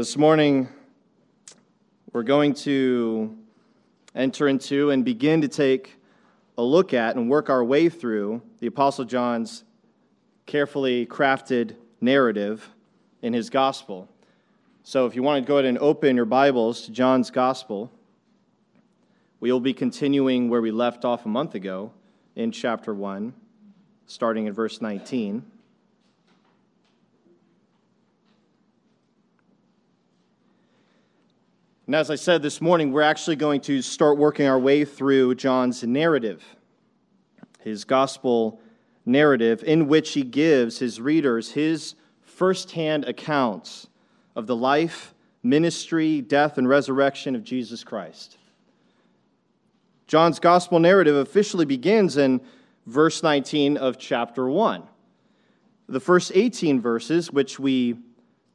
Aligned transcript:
This 0.00 0.16
morning, 0.16 0.66
we're 2.10 2.22
going 2.22 2.54
to 2.54 3.36
enter 4.14 4.48
into 4.48 4.88
and 4.88 5.04
begin 5.04 5.42
to 5.42 5.48
take 5.48 5.98
a 6.56 6.62
look 6.62 6.94
at 6.94 7.16
and 7.16 7.28
work 7.28 7.50
our 7.50 7.62
way 7.62 7.90
through 7.90 8.40
the 8.60 8.66
Apostle 8.66 9.04
John's 9.04 9.62
carefully 10.46 11.04
crafted 11.04 11.76
narrative 12.00 12.70
in 13.20 13.34
his 13.34 13.50
gospel. 13.50 14.08
So, 14.84 15.04
if 15.04 15.14
you 15.14 15.22
want 15.22 15.44
to 15.44 15.46
go 15.46 15.56
ahead 15.56 15.66
and 15.66 15.76
open 15.76 16.16
your 16.16 16.24
Bibles 16.24 16.80
to 16.86 16.92
John's 16.92 17.30
gospel, 17.30 17.92
we 19.38 19.52
will 19.52 19.60
be 19.60 19.74
continuing 19.74 20.48
where 20.48 20.62
we 20.62 20.70
left 20.70 21.04
off 21.04 21.26
a 21.26 21.28
month 21.28 21.54
ago 21.54 21.92
in 22.36 22.52
chapter 22.52 22.94
1, 22.94 23.34
starting 24.06 24.46
in 24.46 24.54
verse 24.54 24.80
19. 24.80 25.44
And 31.90 31.96
as 31.96 32.08
I 32.08 32.14
said 32.14 32.40
this 32.40 32.60
morning, 32.60 32.92
we're 32.92 33.02
actually 33.02 33.34
going 33.34 33.62
to 33.62 33.82
start 33.82 34.16
working 34.16 34.46
our 34.46 34.60
way 34.60 34.84
through 34.84 35.34
John's 35.34 35.82
narrative, 35.82 36.40
his 37.58 37.82
gospel 37.82 38.60
narrative, 39.04 39.64
in 39.64 39.88
which 39.88 40.12
he 40.12 40.22
gives 40.22 40.78
his 40.78 41.00
readers 41.00 41.50
his 41.50 41.96
firsthand 42.22 43.06
accounts 43.06 43.88
of 44.36 44.46
the 44.46 44.54
life, 44.54 45.14
ministry, 45.42 46.20
death, 46.20 46.58
and 46.58 46.68
resurrection 46.68 47.34
of 47.34 47.42
Jesus 47.42 47.82
Christ. 47.82 48.38
John's 50.06 50.38
gospel 50.38 50.78
narrative 50.78 51.16
officially 51.16 51.64
begins 51.64 52.16
in 52.16 52.40
verse 52.86 53.20
19 53.24 53.76
of 53.76 53.98
chapter 53.98 54.48
1. 54.48 54.84
The 55.88 55.98
first 55.98 56.30
18 56.36 56.80
verses, 56.80 57.32
which 57.32 57.58
we 57.58 57.98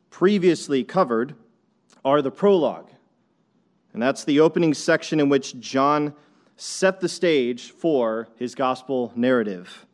previously 0.09 0.85
covered, 0.85 1.35
are 2.05 2.21
the 2.21 2.31
prologue 2.31 2.91
and 3.95 4.01
that's 4.01 4.25
the 4.25 4.41
opening 4.41 4.73
section 4.73 5.21
in 5.21 5.29
which 5.29 5.57
John 5.57 6.13
set 6.57 6.99
the 6.99 7.07
stage 7.07 7.71
for 7.71 8.27
his 8.35 8.53
gospel 8.53 9.13
narrative. 9.15 9.85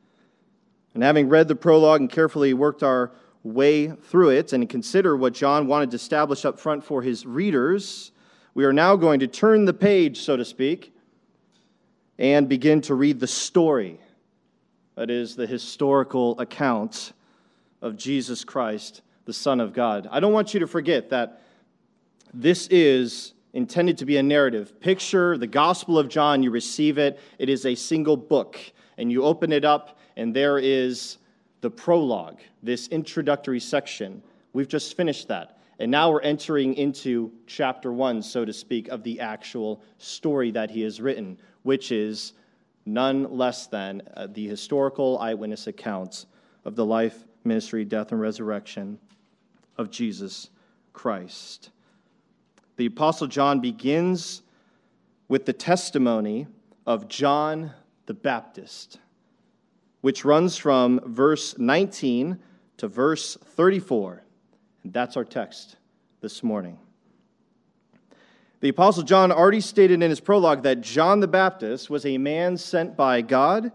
And 0.96 1.04
having 1.04 1.30
read 1.30 1.48
the 1.48 1.56
prologue 1.56 2.02
and 2.02 2.10
carefully 2.10 2.56
worked 2.56 2.82
our 2.82 3.12
way 3.44 3.90
through 3.92 4.30
it 4.30 4.54
and 4.54 4.68
consider 4.68 5.16
what 5.16 5.34
John 5.34 5.68
wanted 5.68 5.92
to 5.92 5.98
establish 5.98 6.46
up 6.46 6.60
front 6.60 6.84
for 6.84 7.04
his 7.04 7.28
readers, 7.28 8.12
we 8.56 8.66
are 8.66 8.74
now 8.74 8.96
going 8.96 9.20
to 9.20 9.28
turn 9.28 9.66
the 9.66 9.74
page, 9.74 10.22
so 10.22 10.36
to 10.36 10.46
speak, 10.46 10.96
and 12.18 12.50
begin 12.50 12.82
to 12.82 12.96
read 12.96 13.20
the 13.20 13.28
story. 13.28 14.00
That 14.96 15.12
is, 15.12 15.36
the 15.36 15.46
historical 15.46 16.40
account 16.40 17.14
of 17.84 17.98
Jesus 17.98 18.44
Christ, 18.44 19.04
the 19.26 19.34
Son 19.34 19.60
of 19.60 19.74
God. 19.74 20.08
I 20.10 20.20
don't 20.20 20.34
want 20.34 20.56
you 20.56 20.62
to 20.62 20.68
forget 20.68 21.12
that 21.12 21.44
this 22.34 22.66
is 22.70 23.34
intended 23.54 23.98
to 23.98 24.06
be 24.06 24.18
a 24.18 24.24
narrative. 24.24 24.80
Picture 24.80 25.38
the 25.38 25.48
Gospel 25.48 26.00
of 26.00 26.08
John, 26.08 26.44
you 26.44 26.52
receive 26.52 26.98
it, 26.98 27.20
it 27.38 27.50
is 27.50 27.66
a 27.66 27.76
single 27.76 28.18
book, 28.18 28.60
and 28.98 29.12
you 29.12 29.24
open 29.24 29.52
it 29.52 29.66
up, 29.66 30.00
and 30.16 30.34
there 30.34 30.58
is 30.58 31.18
the 31.62 31.70
prologue, 31.70 32.40
this 32.64 32.88
introductory 32.88 33.60
section. 33.60 34.24
We've 34.54 34.68
just 34.68 34.96
finished 34.96 35.28
that. 35.28 35.60
And 35.80 35.90
now 35.90 36.12
we're 36.12 36.22
entering 36.22 36.76
into 36.76 37.32
chapter 37.48 37.92
one, 37.92 38.22
so 38.22 38.46
to 38.46 38.54
speak, 38.54 38.88
of 38.90 39.04
the 39.04 39.20
actual 39.20 39.82
story 39.98 40.52
that 40.52 40.70
he 40.70 40.82
has 40.82 41.02
written, 41.02 41.38
which 41.64 41.92
is 41.92 42.34
none 42.86 43.36
less 43.36 43.68
than 43.68 44.02
uh, 44.16 44.28
the 44.32 44.48
historical 44.48 45.18
eyewitness 45.20 45.68
accounts 45.68 46.28
of 46.66 46.76
the 46.76 46.86
life, 46.86 47.26
ministry, 47.44 47.84
death, 47.84 48.12
and 48.12 48.22
resurrection 48.22 49.00
of 49.78 49.90
Jesus 49.90 50.50
Christ 50.94 51.72
the 52.82 52.88
Apostle 52.88 53.28
John 53.28 53.60
begins 53.60 54.42
with 55.28 55.46
the 55.46 55.54
testimony 55.54 56.48
of 56.88 57.08
John 57.08 57.74
the 58.08 58.16
Baptist, 58.16 58.98
which 60.02 60.26
runs 60.26 60.58
from 60.58 61.00
verse 61.06 61.60
19 61.60 62.40
to 62.78 62.88
verse 62.88 63.38
34. 63.40 64.24
And 64.82 64.92
that's 64.92 65.16
our 65.16 65.24
text 65.24 65.76
this 66.22 66.42
morning. 66.42 66.80
The 68.62 68.70
Apostle 68.70 69.04
John 69.04 69.32
already 69.32 69.62
stated 69.62 70.02
in 70.02 70.10
his 70.10 70.20
prologue 70.20 70.64
that 70.64 70.82
John 70.82 71.20
the 71.20 71.28
Baptist 71.28 71.88
was 71.88 72.04
a 72.04 72.18
man 72.18 72.58
sent 72.58 72.98
by 72.98 73.22
God 73.22 73.72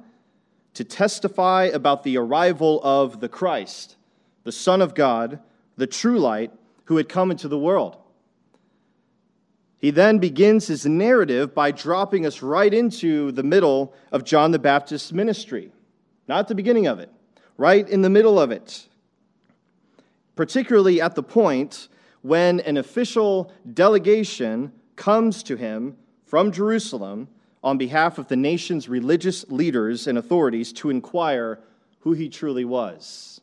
to 0.75 0.83
testify 0.83 1.66
about 1.66 2.03
the 2.03 2.19
arrival 2.19 2.81
of 2.83 3.21
the 3.21 3.28
Christ, 3.28 3.95
the 4.43 4.50
Son 4.50 4.83
of 4.83 4.97
God, 4.97 5.39
the 5.77 5.87
true 5.87 6.19
light, 6.19 6.50
who 6.87 6.97
had 6.97 7.09
come 7.09 7.31
into 7.31 7.47
the 7.47 7.56
world. 7.56 7.99
He 9.79 9.91
then 9.91 10.19
begins 10.19 10.67
his 10.67 10.87
narrative 10.87 11.55
by 11.55 11.71
dropping 11.71 12.25
us 12.25 12.43
right 12.43 12.73
into 12.73 13.33
the 13.33 13.43
middle 13.43 13.93
of 14.11 14.25
John 14.25 14.51
the 14.51 14.59
Baptist's 14.59 15.13
ministry. 15.13 15.71
Not 16.29 16.49
the 16.49 16.55
beginning 16.55 16.87
of 16.87 16.99
it, 16.99 17.11
right 17.57 17.89
in 17.89 18.03
the 18.03 18.11
middle 18.11 18.41
of 18.41 18.51
it. 18.51 18.89
Particularly 20.35 21.01
at 21.01 21.15
the 21.15 21.23
point 21.23 21.89
when 22.23 22.61
an 22.61 22.77
official 22.79 23.53
delegation 23.75 24.73
comes 24.97 25.43
to 25.45 25.57
him 25.57 25.97
from 26.25 26.51
Jerusalem 26.51 27.29
on 27.63 27.79
behalf 27.79 28.19
of 28.19 28.29
the 28.29 28.37
nation's 28.37 28.89
religious 28.89 29.49
leaders 29.49 30.07
and 30.07 30.19
authorities 30.19 30.73
to 30.73 30.91
inquire 30.91 31.61
who 32.01 32.13
he 32.13 32.29
truly 32.29 32.65
was. 32.65 33.41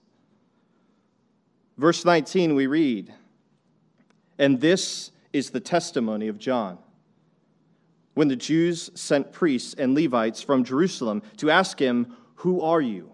Verse 1.77 2.05
19, 2.05 2.55
we 2.55 2.67
read, 2.67 3.13
And 4.37 4.59
this 4.59 5.11
is 5.33 5.49
the 5.49 5.59
testimony 5.59 6.27
of 6.27 6.37
John. 6.37 6.77
When 8.13 8.27
the 8.27 8.35
Jews 8.35 8.91
sent 8.93 9.31
priests 9.31 9.73
and 9.73 9.95
Levites 9.95 10.41
from 10.43 10.63
Jerusalem 10.63 11.23
to 11.37 11.49
ask 11.49 11.79
him, 11.79 12.15
Who 12.35 12.61
are 12.61 12.79
you? 12.79 13.11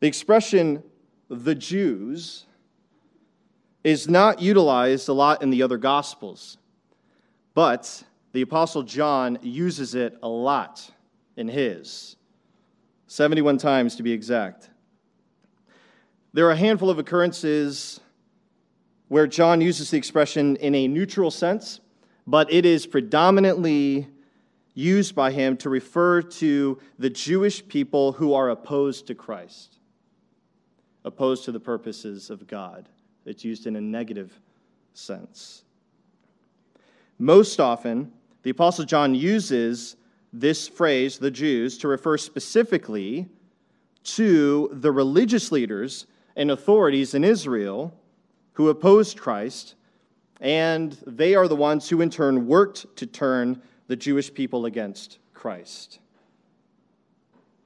The 0.00 0.08
expression, 0.08 0.82
the 1.28 1.54
Jews, 1.54 2.46
is 3.84 4.08
not 4.08 4.42
utilized 4.42 5.08
a 5.08 5.12
lot 5.12 5.42
in 5.42 5.50
the 5.50 5.62
other 5.62 5.78
Gospels, 5.78 6.58
but 7.54 8.02
the 8.32 8.42
Apostle 8.42 8.82
John 8.82 9.38
uses 9.42 9.94
it 9.94 10.18
a 10.22 10.28
lot 10.28 10.90
in 11.36 11.48
his 11.48 12.16
71 13.06 13.58
times 13.58 13.96
to 13.96 14.02
be 14.02 14.12
exact. 14.12 14.68
There 16.32 16.46
are 16.46 16.52
a 16.52 16.56
handful 16.56 16.90
of 16.90 16.98
occurrences 16.98 18.00
where 19.08 19.26
John 19.26 19.60
uses 19.60 19.90
the 19.90 19.96
expression 19.96 20.56
in 20.56 20.74
a 20.74 20.86
neutral 20.86 21.30
sense, 21.30 21.80
but 22.26 22.52
it 22.52 22.64
is 22.66 22.86
predominantly 22.86 24.08
used 24.74 25.14
by 25.14 25.32
him 25.32 25.56
to 25.56 25.70
refer 25.70 26.22
to 26.22 26.78
the 26.98 27.10
Jewish 27.10 27.66
people 27.66 28.12
who 28.12 28.34
are 28.34 28.50
opposed 28.50 29.06
to 29.08 29.14
Christ, 29.14 29.78
opposed 31.04 31.44
to 31.46 31.52
the 31.52 31.60
purposes 31.60 32.30
of 32.30 32.46
God. 32.46 32.88
It's 33.24 33.44
used 33.44 33.66
in 33.66 33.76
a 33.76 33.80
negative 33.80 34.38
sense. 34.94 35.64
Most 37.18 37.58
often, 37.58 38.12
the 38.42 38.50
Apostle 38.50 38.84
John 38.84 39.14
uses 39.14 39.96
this 40.32 40.68
phrase, 40.68 41.18
the 41.18 41.30
Jews, 41.30 41.78
to 41.78 41.88
refer 41.88 42.16
specifically 42.16 43.26
to 44.04 44.70
the 44.72 44.92
religious 44.92 45.50
leaders 45.50 46.06
and 46.36 46.50
authorities 46.50 47.14
in 47.14 47.24
Israel 47.24 47.97
who 48.58 48.70
opposed 48.70 49.20
Christ, 49.20 49.76
and 50.40 50.92
they 51.06 51.36
are 51.36 51.46
the 51.46 51.54
ones 51.54 51.88
who 51.88 52.00
in 52.00 52.10
turn 52.10 52.48
worked 52.48 52.96
to 52.96 53.06
turn 53.06 53.62
the 53.86 53.94
Jewish 53.94 54.34
people 54.34 54.66
against 54.66 55.18
Christ. 55.32 56.00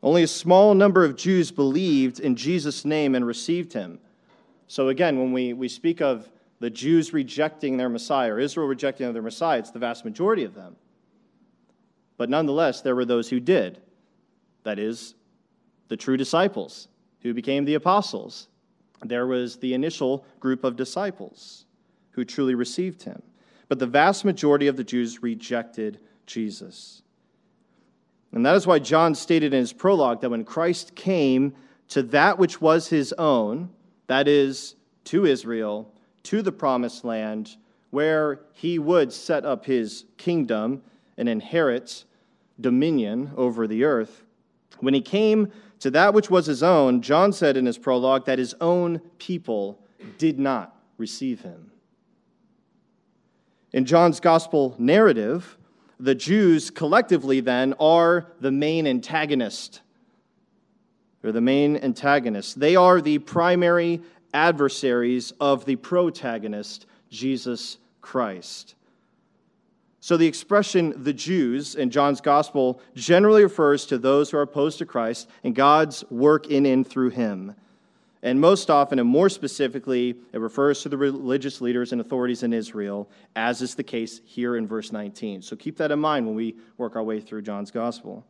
Only 0.02 0.22
a 0.22 0.28
small 0.28 0.74
number 0.74 1.02
of 1.02 1.16
Jews 1.16 1.50
believed 1.50 2.20
in 2.20 2.36
Jesus' 2.36 2.84
name 2.84 3.14
and 3.14 3.26
received 3.26 3.72
him. 3.72 4.00
So, 4.68 4.88
again, 4.88 5.18
when 5.18 5.32
we, 5.32 5.54
we 5.54 5.66
speak 5.66 6.02
of 6.02 6.28
the 6.60 6.68
Jews 6.68 7.14
rejecting 7.14 7.78
their 7.78 7.88
Messiah, 7.88 8.34
or 8.34 8.38
Israel 8.38 8.66
rejecting 8.66 9.10
their 9.14 9.22
Messiah, 9.22 9.60
it's 9.60 9.70
the 9.70 9.78
vast 9.78 10.04
majority 10.04 10.44
of 10.44 10.54
them. 10.54 10.76
But 12.18 12.28
nonetheless, 12.28 12.82
there 12.82 12.94
were 12.94 13.06
those 13.06 13.30
who 13.30 13.40
did. 13.40 13.80
That 14.64 14.78
is, 14.78 15.14
the 15.88 15.96
true 15.96 16.18
disciples 16.18 16.88
who 17.22 17.32
became 17.32 17.64
the 17.64 17.76
apostles 17.76 18.48
there 19.02 19.26
was 19.26 19.56
the 19.56 19.74
initial 19.74 20.24
group 20.40 20.64
of 20.64 20.76
disciples 20.76 21.66
who 22.10 22.24
truly 22.24 22.54
received 22.54 23.02
him. 23.02 23.22
But 23.68 23.78
the 23.78 23.86
vast 23.86 24.24
majority 24.24 24.66
of 24.66 24.76
the 24.76 24.84
Jews 24.84 25.22
rejected 25.22 25.98
Jesus. 26.26 27.02
And 28.32 28.44
that 28.46 28.56
is 28.56 28.66
why 28.66 28.78
John 28.78 29.14
stated 29.14 29.52
in 29.52 29.60
his 29.60 29.72
prologue 29.72 30.20
that 30.20 30.30
when 30.30 30.44
Christ 30.44 30.94
came 30.94 31.54
to 31.88 32.02
that 32.04 32.38
which 32.38 32.60
was 32.60 32.88
his 32.88 33.12
own, 33.14 33.70
that 34.06 34.28
is, 34.28 34.76
to 35.04 35.26
Israel, 35.26 35.92
to 36.24 36.42
the 36.42 36.52
promised 36.52 37.04
land, 37.04 37.56
where 37.90 38.40
he 38.52 38.78
would 38.78 39.12
set 39.12 39.44
up 39.44 39.66
his 39.66 40.06
kingdom 40.16 40.82
and 41.18 41.28
inherit 41.28 42.04
dominion 42.60 43.30
over 43.36 43.66
the 43.66 43.84
earth, 43.84 44.22
when 44.80 44.94
he 44.94 45.00
came 45.00 45.52
to 45.82 45.90
that 45.90 46.14
which 46.14 46.30
was 46.30 46.46
his 46.46 46.62
own, 46.62 47.02
John 47.02 47.32
said 47.32 47.56
in 47.56 47.66
his 47.66 47.76
prologue 47.76 48.26
that 48.26 48.38
his 48.38 48.54
own 48.60 49.00
people 49.18 49.80
did 50.16 50.38
not 50.38 50.76
receive 50.96 51.40
him. 51.40 51.72
In 53.72 53.84
John's 53.84 54.20
gospel 54.20 54.76
narrative, 54.78 55.58
the 55.98 56.14
Jews 56.14 56.70
collectively 56.70 57.40
then 57.40 57.74
are 57.80 58.28
the 58.38 58.52
main 58.52 58.86
antagonist. 58.86 59.80
They're 61.20 61.32
the 61.32 61.40
main 61.40 61.76
antagonists. 61.78 62.54
They 62.54 62.76
are 62.76 63.00
the 63.00 63.18
primary 63.18 64.02
adversaries 64.32 65.32
of 65.40 65.64
the 65.64 65.74
protagonist, 65.74 66.86
Jesus 67.10 67.78
Christ. 68.00 68.76
So 70.02 70.16
the 70.16 70.26
expression 70.26 71.04
the 71.04 71.12
Jews 71.12 71.76
in 71.76 71.88
John's 71.88 72.20
gospel 72.20 72.80
generally 72.96 73.44
refers 73.44 73.86
to 73.86 73.98
those 73.98 74.30
who 74.32 74.36
are 74.36 74.42
opposed 74.42 74.78
to 74.78 74.84
Christ 74.84 75.30
and 75.44 75.54
God's 75.54 76.02
work 76.10 76.48
in 76.48 76.66
and 76.66 76.84
through 76.84 77.10
him. 77.10 77.54
And 78.20 78.40
most 78.40 78.68
often, 78.68 78.98
and 78.98 79.08
more 79.08 79.28
specifically, 79.28 80.16
it 80.32 80.40
refers 80.40 80.82
to 80.82 80.88
the 80.88 80.96
religious 80.96 81.60
leaders 81.60 81.92
and 81.92 82.00
authorities 82.00 82.42
in 82.42 82.52
Israel, 82.52 83.08
as 83.36 83.62
is 83.62 83.76
the 83.76 83.84
case 83.84 84.20
here 84.24 84.56
in 84.56 84.66
verse 84.66 84.90
19. 84.90 85.40
So 85.40 85.54
keep 85.54 85.76
that 85.76 85.92
in 85.92 86.00
mind 86.00 86.26
when 86.26 86.34
we 86.34 86.56
work 86.78 86.96
our 86.96 87.04
way 87.04 87.20
through 87.20 87.42
John's 87.42 87.70
gospel. 87.70 88.26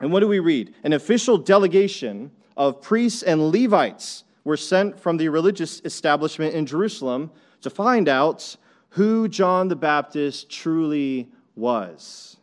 And 0.00 0.10
what 0.10 0.20
do 0.20 0.26
we 0.26 0.40
read? 0.40 0.74
An 0.82 0.92
official 0.92 1.38
delegation 1.38 2.32
of 2.56 2.82
priests 2.82 3.22
and 3.22 3.52
Levites 3.52 4.24
were 4.42 4.56
sent 4.56 4.98
from 4.98 5.18
the 5.18 5.28
religious 5.28 5.80
establishment 5.84 6.52
in 6.52 6.66
Jerusalem 6.66 7.30
to 7.60 7.70
find 7.70 8.08
out 8.08 8.56
who 8.90 9.28
John 9.28 9.68
the 9.68 9.76
Baptist 9.76 10.50
truly 10.50 11.28
was. 11.54 12.36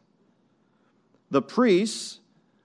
The 1.29 1.41
priests 1.41 2.19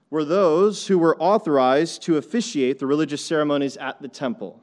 were 0.09 0.23
those 0.23 0.87
who 0.87 0.97
were 0.97 1.19
authorized 1.19 2.03
to 2.03 2.17
officiate 2.17 2.79
the 2.79 2.87
religious 2.87 3.25
ceremonies 3.25 3.77
at 3.77 4.01
the 4.01 4.07
temple. 4.07 4.61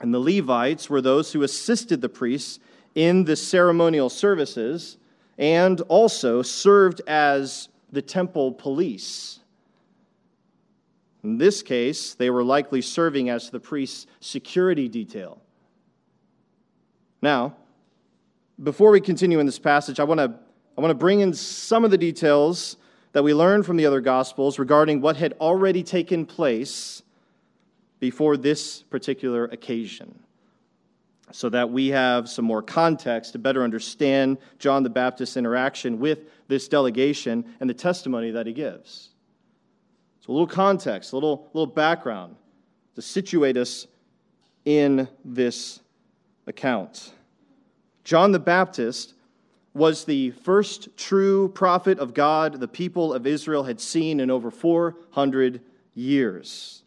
And 0.00 0.12
the 0.12 0.20
Levites 0.20 0.90
were 0.90 1.00
those 1.00 1.32
who 1.32 1.42
assisted 1.42 2.00
the 2.00 2.08
priests 2.08 2.60
in 2.94 3.24
the 3.24 3.36
ceremonial 3.36 4.10
services 4.10 4.98
and 5.38 5.80
also 5.82 6.42
served 6.42 7.00
as 7.06 7.68
the 7.90 8.02
temple 8.02 8.52
police. 8.52 9.40
In 11.24 11.38
this 11.38 11.62
case, 11.62 12.14
they 12.14 12.28
were 12.28 12.44
likely 12.44 12.82
serving 12.82 13.30
as 13.30 13.50
the 13.50 13.58
priest's 13.58 14.06
security 14.20 14.88
detail. 14.88 15.40
Now, 17.22 17.56
before 18.62 18.90
we 18.90 19.00
continue 19.00 19.40
in 19.40 19.46
this 19.46 19.58
passage, 19.58 19.98
I 19.98 20.04
want 20.04 20.20
to 20.20 20.34
I 20.76 20.80
want 20.80 20.90
to 20.90 20.96
bring 20.96 21.20
in 21.20 21.32
some 21.32 21.84
of 21.84 21.92
the 21.92 21.98
details 21.98 22.76
that 23.12 23.22
we 23.22 23.32
learn 23.32 23.62
from 23.62 23.76
the 23.76 23.86
other 23.86 24.00
Gospels 24.00 24.58
regarding 24.58 25.00
what 25.00 25.16
had 25.16 25.34
already 25.40 25.84
taken 25.84 26.26
place 26.26 27.02
before 28.00 28.36
this 28.36 28.82
particular 28.82 29.44
occasion, 29.44 30.18
so 31.30 31.48
that 31.48 31.70
we 31.70 31.88
have 31.88 32.28
some 32.28 32.44
more 32.44 32.60
context 32.60 33.32
to 33.32 33.38
better 33.38 33.62
understand 33.62 34.38
John 34.58 34.82
the 34.82 34.90
Baptist's 34.90 35.36
interaction 35.36 36.00
with 36.00 36.20
this 36.48 36.66
delegation 36.66 37.44
and 37.60 37.70
the 37.70 37.74
testimony 37.74 38.32
that 38.32 38.46
he 38.48 38.52
gives. 38.52 39.10
So, 40.20 40.32
a 40.32 40.32
little 40.32 40.48
context, 40.48 41.12
a 41.12 41.16
little, 41.16 41.48
little 41.52 41.72
background 41.72 42.34
to 42.96 43.02
situate 43.02 43.56
us 43.56 43.86
in 44.64 45.08
this 45.24 45.80
account. 46.46 47.13
John 48.04 48.32
the 48.32 48.38
Baptist 48.38 49.14
was 49.72 50.04
the 50.04 50.30
first 50.30 50.96
true 50.96 51.48
prophet 51.48 51.98
of 51.98 52.14
God 52.14 52.60
the 52.60 52.68
people 52.68 53.12
of 53.12 53.26
Israel 53.26 53.64
had 53.64 53.80
seen 53.80 54.20
in 54.20 54.30
over 54.30 54.50
400 54.50 55.60
years. 55.94 56.84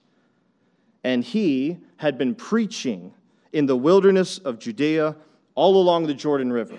And 1.03 1.23
he 1.23 1.77
had 1.97 2.17
been 2.17 2.35
preaching 2.35 3.13
in 3.51 3.65
the 3.65 3.75
wilderness 3.75 4.37
of 4.39 4.59
Judea 4.59 5.15
all 5.55 5.81
along 5.81 6.07
the 6.07 6.13
Jordan 6.13 6.51
River. 6.51 6.77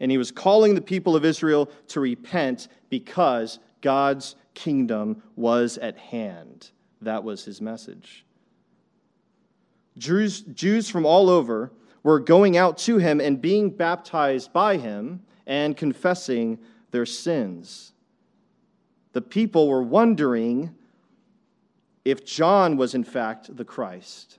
And 0.00 0.10
he 0.10 0.18
was 0.18 0.30
calling 0.30 0.74
the 0.74 0.80
people 0.80 1.14
of 1.14 1.24
Israel 1.24 1.70
to 1.88 2.00
repent 2.00 2.68
because 2.88 3.58
God's 3.82 4.34
kingdom 4.54 5.22
was 5.36 5.76
at 5.78 5.98
hand. 5.98 6.70
That 7.02 7.22
was 7.22 7.44
his 7.44 7.60
message. 7.60 8.24
Jews, 9.98 10.40
Jews 10.40 10.88
from 10.88 11.04
all 11.04 11.28
over 11.28 11.70
were 12.02 12.20
going 12.20 12.56
out 12.56 12.78
to 12.78 12.98
him 12.98 13.20
and 13.20 13.40
being 13.40 13.70
baptized 13.70 14.52
by 14.52 14.76
him 14.76 15.22
and 15.46 15.76
confessing 15.76 16.58
their 16.90 17.06
sins. 17.06 17.92
The 19.12 19.20
people 19.20 19.68
were 19.68 19.82
wondering 19.82 20.74
if 22.04 22.24
John 22.24 22.76
was 22.76 22.94
in 22.94 23.04
fact 23.04 23.54
the 23.54 23.64
Christ, 23.64 24.38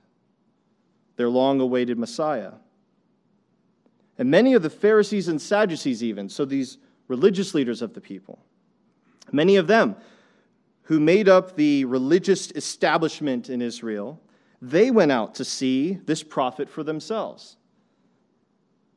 their 1.16 1.30
long 1.30 1.60
awaited 1.60 2.00
Messiah. 2.00 2.54
And 4.18 4.30
many 4.30 4.54
of 4.54 4.64
the 4.64 4.70
Pharisees 4.70 5.28
and 5.28 5.42
Sadducees, 5.42 6.04
even, 6.04 6.30
so 6.30 6.46
these 6.46 6.78
religious 7.08 7.54
leaders 7.54 7.82
of 7.82 7.94
the 7.94 8.02
people, 8.02 8.40
many 9.32 9.56
of 9.56 9.68
them 9.68 9.96
who 10.84 11.00
made 11.00 11.30
up 11.30 11.56
the 11.56 11.86
religious 11.86 12.52
establishment 12.52 13.50
in 13.50 13.62
Israel, 13.62 14.20
they 14.62 14.92
went 14.92 15.12
out 15.12 15.36
to 15.36 15.46
see 15.46 16.00
this 16.06 16.22
prophet 16.22 16.70
for 16.70 16.84
themselves. 16.84 17.58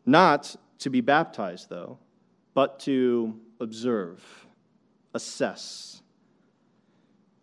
Not 0.05 0.55
to 0.81 0.91
be 0.91 1.01
baptized, 1.01 1.71
though, 1.71 1.99
but 2.53 2.81
to 2.81 3.41
observe, 3.61 4.23
assess. 5.15 6.03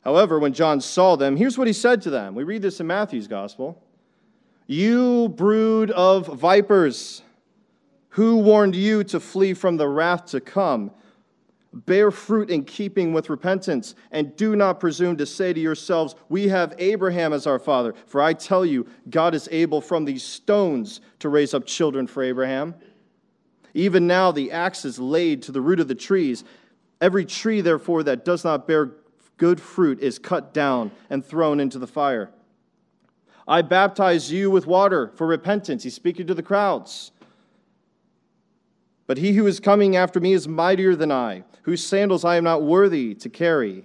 However, 0.03 0.37
when 0.39 0.53
John 0.53 0.81
saw 0.81 1.15
them, 1.15 1.35
here's 1.35 1.57
what 1.57 1.67
he 1.67 1.73
said 1.73 2.01
to 2.03 2.09
them. 2.09 2.35
We 2.35 2.43
read 2.43 2.61
this 2.61 2.79
in 2.79 2.87
Matthew's 2.87 3.27
gospel 3.27 3.81
You 4.67 5.29
brood 5.29 5.89
of 5.91 6.27
vipers, 6.27 7.23
who 8.09 8.37
warned 8.37 8.75
you 8.75 9.03
to 9.05 9.19
flee 9.19 9.53
from 9.53 9.77
the 9.77 9.87
wrath 9.87 10.25
to 10.27 10.41
come? 10.41 10.91
Bear 11.73 12.11
fruit 12.11 12.49
in 12.49 12.65
keeping 12.65 13.13
with 13.13 13.29
repentance, 13.29 13.95
and 14.11 14.35
do 14.35 14.57
not 14.57 14.81
presume 14.81 15.15
to 15.17 15.25
say 15.25 15.53
to 15.53 15.59
yourselves, 15.59 16.15
We 16.27 16.49
have 16.49 16.75
Abraham 16.77 17.31
as 17.31 17.47
our 17.47 17.59
father. 17.59 17.93
For 18.07 18.21
I 18.21 18.33
tell 18.33 18.65
you, 18.65 18.85
God 19.09 19.33
is 19.33 19.47
able 19.51 19.79
from 19.79 20.03
these 20.03 20.23
stones 20.23 20.99
to 21.19 21.29
raise 21.29 21.53
up 21.53 21.65
children 21.65 22.07
for 22.07 22.23
Abraham. 22.23 22.75
Even 23.73 24.05
now 24.05 24.33
the 24.33 24.51
axe 24.51 24.83
is 24.83 24.99
laid 24.99 25.43
to 25.43 25.53
the 25.53 25.61
root 25.61 25.79
of 25.79 25.87
the 25.87 25.95
trees. 25.95 26.43
Every 26.99 27.23
tree, 27.23 27.61
therefore, 27.61 28.03
that 28.03 28.25
does 28.25 28.43
not 28.43 28.67
bear 28.67 28.91
good 29.37 29.61
fruit 29.61 29.99
is 30.01 30.19
cut 30.19 30.53
down 30.53 30.91
and 31.09 31.25
thrown 31.25 31.59
into 31.59 31.79
the 31.79 31.87
fire. 31.87 32.31
I 33.47 33.61
baptize 33.61 34.31
you 34.31 34.51
with 34.51 34.67
water 34.67 35.11
for 35.15 35.25
repentance. 35.25 35.83
He's 35.83 35.95
speaking 35.95 36.27
to 36.27 36.33
the 36.33 36.43
crowds. 36.43 37.11
But 39.11 39.17
he 39.17 39.33
who 39.33 39.45
is 39.45 39.59
coming 39.59 39.97
after 39.97 40.21
me 40.21 40.31
is 40.31 40.47
mightier 40.47 40.95
than 40.95 41.11
I 41.11 41.43
whose 41.63 41.85
sandals 41.85 42.23
I 42.23 42.37
am 42.37 42.45
not 42.45 42.63
worthy 42.63 43.13
to 43.15 43.27
carry. 43.27 43.83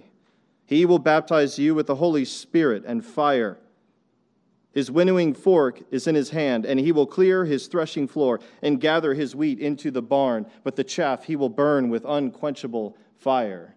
He 0.65 0.85
will 0.85 0.99
baptize 0.99 1.59
you 1.59 1.75
with 1.75 1.87
the 1.87 1.95
Holy 1.95 2.23
Spirit 2.23 2.85
and 2.87 3.05
fire. 3.05 3.57
His 4.71 4.89
winnowing 4.89 5.33
fork 5.33 5.81
is 5.91 6.07
in 6.07 6.15
his 6.15 6.29
hand, 6.29 6.65
and 6.65 6.79
he 6.79 6.93
will 6.93 7.05
clear 7.05 7.43
his 7.43 7.67
threshing 7.67 8.07
floor 8.07 8.39
and 8.61 8.79
gather 8.79 9.13
his 9.13 9.35
wheat 9.35 9.59
into 9.59 9.91
the 9.91 10.01
barn, 10.01 10.45
but 10.63 10.77
the 10.77 10.83
chaff 10.85 11.25
he 11.25 11.35
will 11.35 11.49
burn 11.49 11.89
with 11.89 12.05
unquenchable 12.05 12.95
fire. 13.17 13.75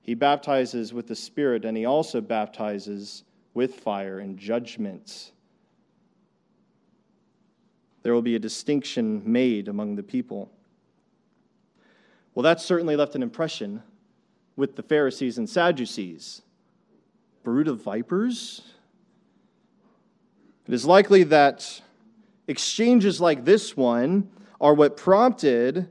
He 0.00 0.14
baptizes 0.14 0.92
with 0.92 1.06
the 1.06 1.14
Spirit, 1.14 1.64
and 1.64 1.76
he 1.76 1.84
also 1.84 2.20
baptizes 2.20 3.22
with 3.54 3.76
fire 3.76 4.18
and 4.18 4.36
judgment. 4.36 5.30
There 8.02 8.14
will 8.14 8.22
be 8.22 8.36
a 8.36 8.40
distinction 8.40 9.22
made 9.24 9.68
among 9.68 9.96
the 9.96 10.02
people. 10.02 10.50
Well, 12.34 12.42
that 12.44 12.60
certainly 12.60 12.96
left 12.96 13.14
an 13.14 13.22
impression 13.22 13.82
with 14.56 14.76
the 14.76 14.82
Pharisees 14.82 15.38
and 15.38 15.48
Sadducees. 15.48 16.42
Brood 17.42 17.68
of 17.68 17.82
vipers? 17.82 18.62
It 20.66 20.74
is 20.74 20.84
likely 20.84 21.22
that 21.24 21.80
exchanges 22.46 23.20
like 23.20 23.44
this 23.44 23.76
one 23.76 24.30
are 24.60 24.74
what 24.74 24.96
prompted 24.96 25.88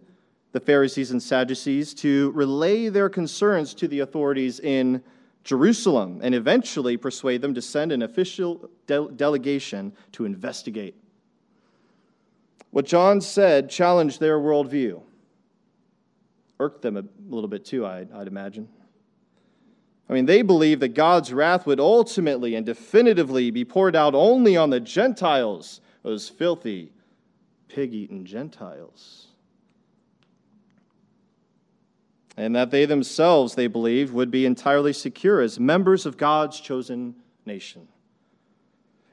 the 0.51 0.59
Pharisees 0.59 1.11
and 1.11 1.21
Sadducees 1.21 1.93
to 1.95 2.31
relay 2.31 2.89
their 2.89 3.09
concerns 3.09 3.73
to 3.75 3.87
the 3.87 3.99
authorities 3.99 4.59
in 4.59 5.03
Jerusalem 5.43 6.19
and 6.21 6.35
eventually 6.35 6.97
persuade 6.97 7.41
them 7.41 7.53
to 7.53 7.61
send 7.61 7.91
an 7.91 8.01
official 8.01 8.69
de- 8.85 9.09
delegation 9.15 9.93
to 10.13 10.25
investigate. 10.25 10.95
What 12.71 12.86
John 12.86 13.21
said 13.21 13.69
challenged 13.69 14.19
their 14.19 14.39
worldview 14.39 15.01
irked 16.59 16.81
them 16.81 16.97
a 16.97 17.03
little 17.29 17.47
bit 17.47 17.65
too, 17.65 17.86
I'd, 17.86 18.12
I'd 18.12 18.27
imagine. 18.27 18.67
I 20.09 20.13
mean, 20.13 20.25
they 20.25 20.41
believed 20.41 20.81
that 20.81 20.89
God's 20.89 21.33
wrath 21.33 21.65
would 21.65 21.79
ultimately 21.79 22.55
and 22.55 22.65
definitively 22.65 23.51
be 23.51 23.65
poured 23.65 23.95
out 23.95 24.15
only 24.15 24.55
on 24.55 24.69
the 24.69 24.79
Gentiles, 24.79 25.81
those 26.03 26.29
filthy, 26.29 26.91
pig 27.67 27.93
eaten 27.93 28.25
Gentiles. 28.25 29.27
And 32.38 32.55
that 32.55 32.71
they 32.71 32.86
themselves, 32.86 33.55
they 33.55 33.67
believed, 33.67 34.13
would 34.13 34.31
be 34.31 34.45
entirely 34.45 34.93
secure 34.93 35.41
as 35.41 35.59
members 35.59 36.05
of 36.05 36.17
God's 36.17 36.59
chosen 36.59 37.15
nation. 37.45 37.88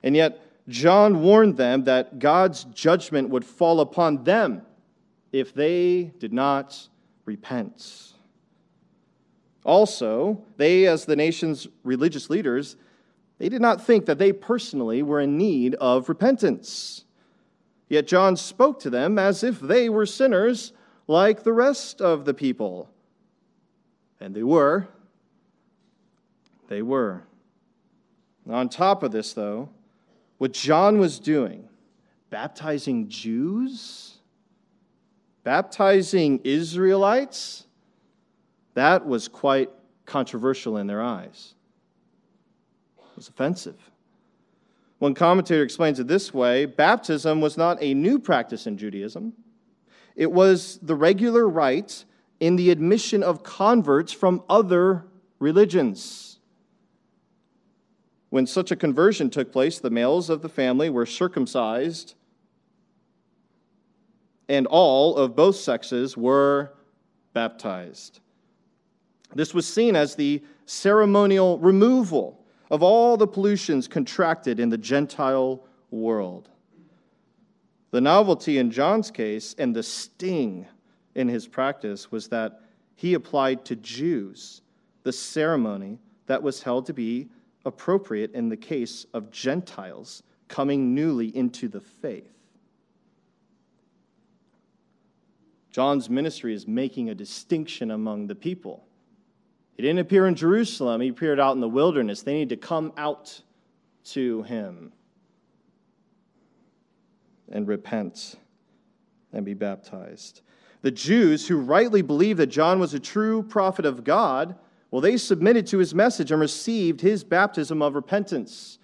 And 0.02 0.14
yet, 0.14 0.43
John 0.68 1.20
warned 1.20 1.56
them 1.56 1.84
that 1.84 2.18
God's 2.18 2.64
judgment 2.64 3.28
would 3.28 3.44
fall 3.44 3.80
upon 3.80 4.24
them 4.24 4.62
if 5.32 5.52
they 5.52 6.12
did 6.18 6.32
not 6.32 6.88
repent. 7.24 8.12
Also, 9.64 10.42
they, 10.56 10.86
as 10.86 11.04
the 11.04 11.16
nation's 11.16 11.66
religious 11.82 12.30
leaders, 12.30 12.76
they 13.38 13.48
did 13.48 13.60
not 13.60 13.84
think 13.84 14.06
that 14.06 14.18
they 14.18 14.32
personally 14.32 15.02
were 15.02 15.20
in 15.20 15.36
need 15.36 15.74
of 15.76 16.08
repentance. 16.08 17.04
Yet 17.88 18.06
John 18.06 18.36
spoke 18.36 18.80
to 18.80 18.90
them 18.90 19.18
as 19.18 19.42
if 19.42 19.60
they 19.60 19.88
were 19.88 20.06
sinners 20.06 20.72
like 21.06 21.42
the 21.42 21.52
rest 21.52 22.00
of 22.00 22.24
the 22.24 22.34
people. 22.34 22.88
And 24.20 24.34
they 24.34 24.42
were. 24.42 24.88
They 26.68 26.82
were. 26.82 27.24
On 28.48 28.68
top 28.68 29.02
of 29.02 29.12
this, 29.12 29.32
though, 29.32 29.68
what 30.38 30.52
John 30.52 30.98
was 30.98 31.18
doing, 31.18 31.68
baptizing 32.30 33.08
Jews, 33.08 34.18
baptizing 35.42 36.40
Israelites, 36.44 37.66
that 38.74 39.06
was 39.06 39.28
quite 39.28 39.70
controversial 40.06 40.76
in 40.78 40.86
their 40.86 41.02
eyes. 41.02 41.54
It 42.98 43.16
was 43.16 43.28
offensive. 43.28 43.78
One 44.98 45.14
commentator 45.14 45.62
explains 45.62 46.00
it 46.00 46.08
this 46.08 46.32
way 46.32 46.66
baptism 46.66 47.40
was 47.40 47.56
not 47.56 47.78
a 47.80 47.94
new 47.94 48.18
practice 48.18 48.66
in 48.66 48.76
Judaism, 48.76 49.32
it 50.16 50.30
was 50.30 50.78
the 50.82 50.94
regular 50.94 51.48
rite 51.48 52.04
in 52.40 52.56
the 52.56 52.70
admission 52.70 53.22
of 53.22 53.42
converts 53.42 54.12
from 54.12 54.42
other 54.48 55.04
religions. 55.38 56.33
When 58.34 58.48
such 58.48 58.72
a 58.72 58.76
conversion 58.76 59.30
took 59.30 59.52
place, 59.52 59.78
the 59.78 59.90
males 59.90 60.28
of 60.28 60.42
the 60.42 60.48
family 60.48 60.90
were 60.90 61.06
circumcised, 61.06 62.16
and 64.48 64.66
all 64.66 65.14
of 65.14 65.36
both 65.36 65.54
sexes 65.54 66.16
were 66.16 66.72
baptized. 67.32 68.18
This 69.36 69.54
was 69.54 69.72
seen 69.72 69.94
as 69.94 70.16
the 70.16 70.42
ceremonial 70.66 71.60
removal 71.60 72.44
of 72.72 72.82
all 72.82 73.16
the 73.16 73.28
pollutions 73.28 73.86
contracted 73.86 74.58
in 74.58 74.68
the 74.68 74.78
Gentile 74.78 75.64
world. 75.92 76.48
The 77.92 78.00
novelty 78.00 78.58
in 78.58 78.72
John's 78.72 79.12
case 79.12 79.54
and 79.58 79.76
the 79.76 79.84
sting 79.84 80.66
in 81.14 81.28
his 81.28 81.46
practice 81.46 82.10
was 82.10 82.26
that 82.30 82.62
he 82.96 83.14
applied 83.14 83.64
to 83.66 83.76
Jews 83.76 84.62
the 85.04 85.12
ceremony 85.12 86.00
that 86.26 86.42
was 86.42 86.64
held 86.64 86.86
to 86.86 86.92
be 86.92 87.28
appropriate 87.64 88.32
in 88.32 88.48
the 88.48 88.56
case 88.56 89.06
of 89.14 89.30
Gentiles 89.30 90.22
coming 90.48 90.94
newly 90.94 91.34
into 91.36 91.68
the 91.68 91.80
faith. 91.80 92.30
John's 95.70 96.08
ministry 96.08 96.54
is 96.54 96.68
making 96.68 97.10
a 97.10 97.14
distinction 97.14 97.90
among 97.90 98.28
the 98.28 98.34
people. 98.34 98.86
He 99.76 99.82
didn't 99.82 99.98
appear 99.98 100.28
in 100.28 100.36
Jerusalem, 100.36 101.00
he 101.00 101.08
appeared 101.08 101.40
out 101.40 101.54
in 101.56 101.60
the 101.60 101.68
wilderness. 101.68 102.22
They 102.22 102.34
need 102.34 102.50
to 102.50 102.56
come 102.56 102.92
out 102.96 103.40
to 104.04 104.42
him 104.42 104.92
and 107.50 107.66
repent 107.66 108.36
and 109.32 109.44
be 109.44 109.54
baptized. 109.54 110.42
The 110.82 110.90
Jews 110.90 111.48
who 111.48 111.56
rightly 111.56 112.02
believed 112.02 112.38
that 112.38 112.46
John 112.48 112.78
was 112.78 112.94
a 112.94 113.00
true 113.00 113.42
prophet 113.42 113.84
of 113.84 114.04
God, 114.04 114.54
well, 114.94 115.00
they 115.00 115.16
submitted 115.16 115.66
to 115.66 115.78
his 115.78 115.92
message 115.92 116.30
and 116.30 116.40
received 116.40 117.00
his 117.00 117.24
baptism 117.24 117.82
of 117.82 117.96
repentance. 117.96 118.78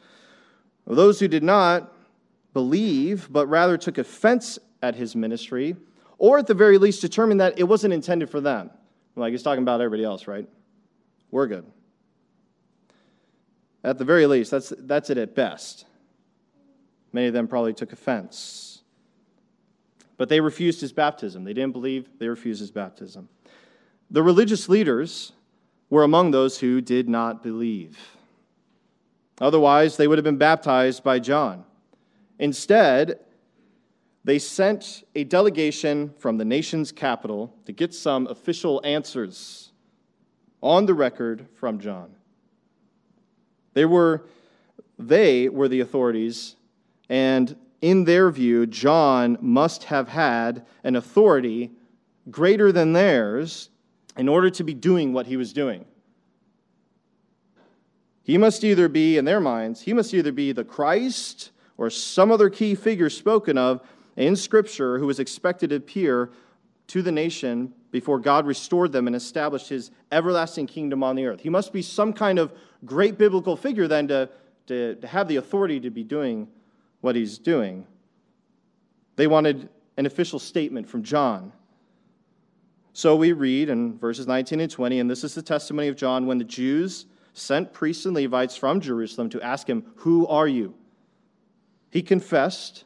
Well, 0.85 0.97
those 0.97 1.21
who 1.21 1.29
did 1.29 1.45
not 1.45 1.95
believe, 2.53 3.29
but 3.31 3.47
rather 3.47 3.79
took 3.79 3.97
offense 3.97 4.59
at 4.83 4.97
his 4.97 5.15
ministry, 5.15 5.77
or 6.19 6.39
at 6.39 6.49
the 6.49 6.55
very 6.55 6.79
least 6.79 7.01
determined 7.01 7.39
that 7.39 7.61
it 7.61 7.63
wasn't 7.63 7.95
intended 7.95 8.29
for 8.29 8.41
them. 8.41 8.71
Like 9.15 9.31
he's 9.31 9.45
talking 9.45 9.63
about 9.63 9.81
everybody 9.81 10.03
else, 10.03 10.27
right? 10.27 10.49
we're 11.31 11.47
good. 11.47 11.65
At 13.85 13.97
the 13.99 14.05
very 14.05 14.27
least, 14.27 14.51
that's, 14.51 14.73
that's 14.79 15.11
it 15.11 15.17
at 15.17 15.37
best. 15.37 15.85
Many 17.13 17.29
of 17.29 17.35
them 17.35 17.47
probably 17.47 17.73
took 17.73 17.93
offense. 17.93 18.83
But 20.17 20.29
they 20.29 20.41
refused 20.41 20.81
his 20.81 20.93
baptism. 20.93 21.45
They 21.45 21.55
didn't 21.55 21.73
believe, 21.73 22.09
they 22.19 22.27
refused 22.27 22.59
his 22.59 22.73
baptism. 22.73 23.29
The 24.11 24.25
religious 24.25 24.69
leaders 24.69 25.35
were 25.91 26.05
among 26.05 26.31
those 26.31 26.59
who 26.61 26.81
did 26.81 27.09
not 27.09 27.43
believe. 27.43 27.99
Otherwise, 29.41 29.97
they 29.97 30.07
would 30.07 30.19
have 30.19 30.25
been 30.25 30.37
baptized 30.37 31.03
by 31.03 31.19
John. 31.19 31.65
Instead, 32.39 33.19
they 34.23 34.39
sent 34.39 35.03
a 35.15 35.25
delegation 35.25 36.15
from 36.19 36.39
the 36.39 36.45
nation's 36.45 36.93
capital 36.93 37.55
to 37.65 37.73
get 37.73 37.93
some 37.93 38.27
official 38.27 38.81
answers 38.85 39.73
on 40.63 40.87
the 40.87 40.95
record 40.95 41.47
from 41.55 41.81
John. 41.81 42.15
They 43.73 43.87
were, 43.87 44.27
they 44.99 45.49
were 45.49 45.69
the 45.69 45.81
authorities, 45.81 46.57
and 47.09 47.57
in 47.81 48.05
their 48.05 48.31
view, 48.31 48.67
John 48.67 49.39
must 49.41 49.85
have 49.85 50.09
had 50.09 50.67
an 50.85 50.97
authority 50.97 51.71
greater 52.31 52.73
than 52.73 52.93
theirs 52.93 53.70
in 54.21 54.29
order 54.29 54.51
to 54.51 54.63
be 54.63 54.75
doing 54.75 55.15
what 55.15 55.25
he 55.25 55.39
was 55.39 55.51
doing. 55.55 55.83
He 58.23 58.37
must 58.37 58.63
either 58.65 58.87
be, 58.87 59.17
in 59.17 59.25
their 59.25 59.41
minds, 59.41 59.81
he 59.81 59.95
must 59.95 60.13
either 60.13 60.31
be 60.31 60.53
the 60.53 60.63
Christ 60.63 61.53
or 61.79 61.89
some 61.89 62.31
other 62.31 62.51
key 62.51 62.75
figure 62.75 63.09
spoken 63.09 63.57
of 63.57 63.81
in 64.17 64.37
Scripture 64.37 64.99
who 64.99 65.07
was 65.07 65.21
expected 65.21 65.71
to 65.71 65.77
appear 65.77 66.33
to 66.89 67.01
the 67.01 67.11
nation 67.11 67.73
before 67.93 68.19
God 68.19 68.45
restored 68.45 68.93
them 68.93 69.07
and 69.07 69.17
established 69.17 69.71
his 69.71 69.91
everlasting 70.13 70.67
kingdom 70.67 71.03
on 71.03 71.17
the 71.17 71.25
earth. 71.25 71.41
He 71.41 71.49
must 71.49 71.73
be 71.73 71.81
some 71.81 72.13
kind 72.13 72.39
of 72.39 72.53
great 72.85 73.17
biblical 73.17 73.57
figure 73.57 73.89
then 73.89 74.07
to, 74.09 74.29
to, 74.67 74.97
to 74.97 75.07
have 75.07 75.29
the 75.29 75.37
authority 75.37 75.81
to 75.81 75.89
be 75.89 76.05
doing 76.05 76.47
what 77.01 77.17
he's 77.17 77.39
doing. 77.39 77.87
They 79.17 79.27
wanted 79.27 79.71
an 79.97 80.05
official 80.05 80.39
statement 80.39 80.91
from 80.91 81.05
John. 81.05 81.55
So 82.93 83.15
we 83.17 83.33
read 83.33 83.69
in 83.69 83.99
verses 83.99 84.27
19 84.27 84.61
and 84.61 84.71
20, 84.71 85.01
and 85.01 85.11
this 85.11 85.25
is 85.25 85.35
the 85.35 85.43
testimony 85.43 85.89
of 85.89 85.97
John 85.97 86.27
when 86.27 86.39
the 86.39 86.45
Jews 86.45 87.07
sent 87.33 87.73
priests 87.73 88.05
and 88.05 88.15
Levites 88.15 88.57
from 88.57 88.81
Jerusalem 88.81 89.31
to 89.31 89.41
ask 89.43 89.69
him, 89.69 89.85
Who 89.97 90.27
are 90.27 90.49
you? 90.49 90.75
He 91.91 92.03
confessed 92.03 92.85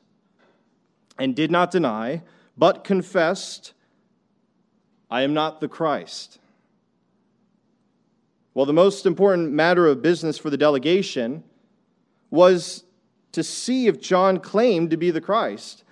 and 1.19 1.35
did 1.35 1.51
not 1.51 1.71
deny, 1.71 2.23
but 2.57 2.85
confessed 2.85 3.73
I 5.11 5.23
am 5.23 5.35
not 5.35 5.61
the 5.61 5.69
Christ. 5.69 6.39
Well, 8.53 8.67
the 8.67 8.73
most 8.73 9.07
important 9.07 9.53
matter 9.53 9.87
of 9.87 10.03
business 10.03 10.39
for 10.39 10.51
the 10.51 10.57
delegation 10.57 11.45
was 12.31 12.85
to 13.33 13.43
see 13.43 13.87
if 13.87 14.01
John 14.01 14.39
claimed 14.39 14.91
to 14.91 14.97
be 14.97 15.11
the 15.11 15.21
Christ. 15.21 15.83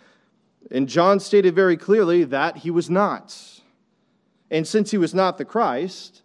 And 0.71 0.88
John 0.88 1.19
stated 1.19 1.54
very 1.54 1.76
clearly 1.76 2.25
that 2.25 2.59
he 2.59 2.71
was 2.71 2.88
not. 2.88 3.62
And 4.52 4.68
since 4.68 4.90
he 4.90 4.99
was 4.99 5.14
not 5.14 5.38
the 5.38 5.47
Christ, 5.47 6.23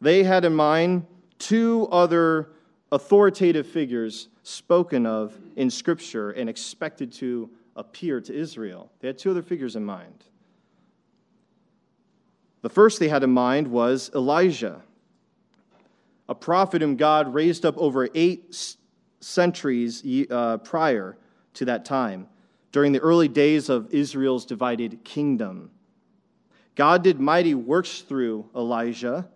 they 0.00 0.22
had 0.22 0.44
in 0.44 0.54
mind 0.54 1.04
two 1.40 1.88
other 1.90 2.52
authoritative 2.92 3.66
figures 3.66 4.28
spoken 4.44 5.04
of 5.04 5.36
in 5.56 5.68
Scripture 5.68 6.30
and 6.30 6.48
expected 6.48 7.12
to 7.14 7.50
appear 7.74 8.20
to 8.20 8.32
Israel. 8.32 8.92
They 9.00 9.08
had 9.08 9.18
two 9.18 9.32
other 9.32 9.42
figures 9.42 9.74
in 9.74 9.84
mind. 9.84 10.24
The 12.62 12.68
first 12.68 13.00
they 13.00 13.08
had 13.08 13.24
in 13.24 13.30
mind 13.30 13.66
was 13.66 14.12
Elijah, 14.14 14.82
a 16.28 16.34
prophet 16.36 16.82
whom 16.82 16.94
God 16.94 17.34
raised 17.34 17.66
up 17.66 17.76
over 17.78 18.08
eight 18.14 18.76
centuries 19.18 20.04
uh, 20.30 20.58
prior 20.58 21.16
to 21.54 21.64
that 21.64 21.84
time, 21.84 22.28
during 22.70 22.92
the 22.92 23.00
early 23.00 23.26
days 23.28 23.68
of 23.68 23.92
Israel's 23.92 24.46
divided 24.46 25.02
kingdom. 25.02 25.72
God 26.74 27.02
did 27.02 27.20
mighty 27.20 27.54
works 27.54 28.00
through 28.00 28.48
Elijah 28.54 29.28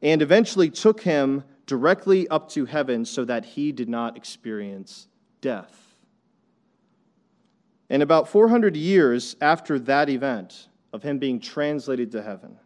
and 0.00 0.22
eventually 0.22 0.70
took 0.70 1.00
him 1.00 1.44
directly 1.66 2.28
up 2.28 2.48
to 2.50 2.66
heaven 2.66 3.04
so 3.04 3.24
that 3.24 3.44
he 3.44 3.72
did 3.72 3.88
not 3.88 4.16
experience 4.16 5.08
death. 5.40 5.96
And 7.88 8.02
about 8.02 8.28
400 8.28 8.76
years 8.76 9.36
after 9.40 9.78
that 9.80 10.08
event, 10.08 10.68
of 10.92 11.02
him 11.02 11.18
being 11.18 11.40
translated 11.40 12.12
to 12.12 12.22
heaven. 12.22 12.58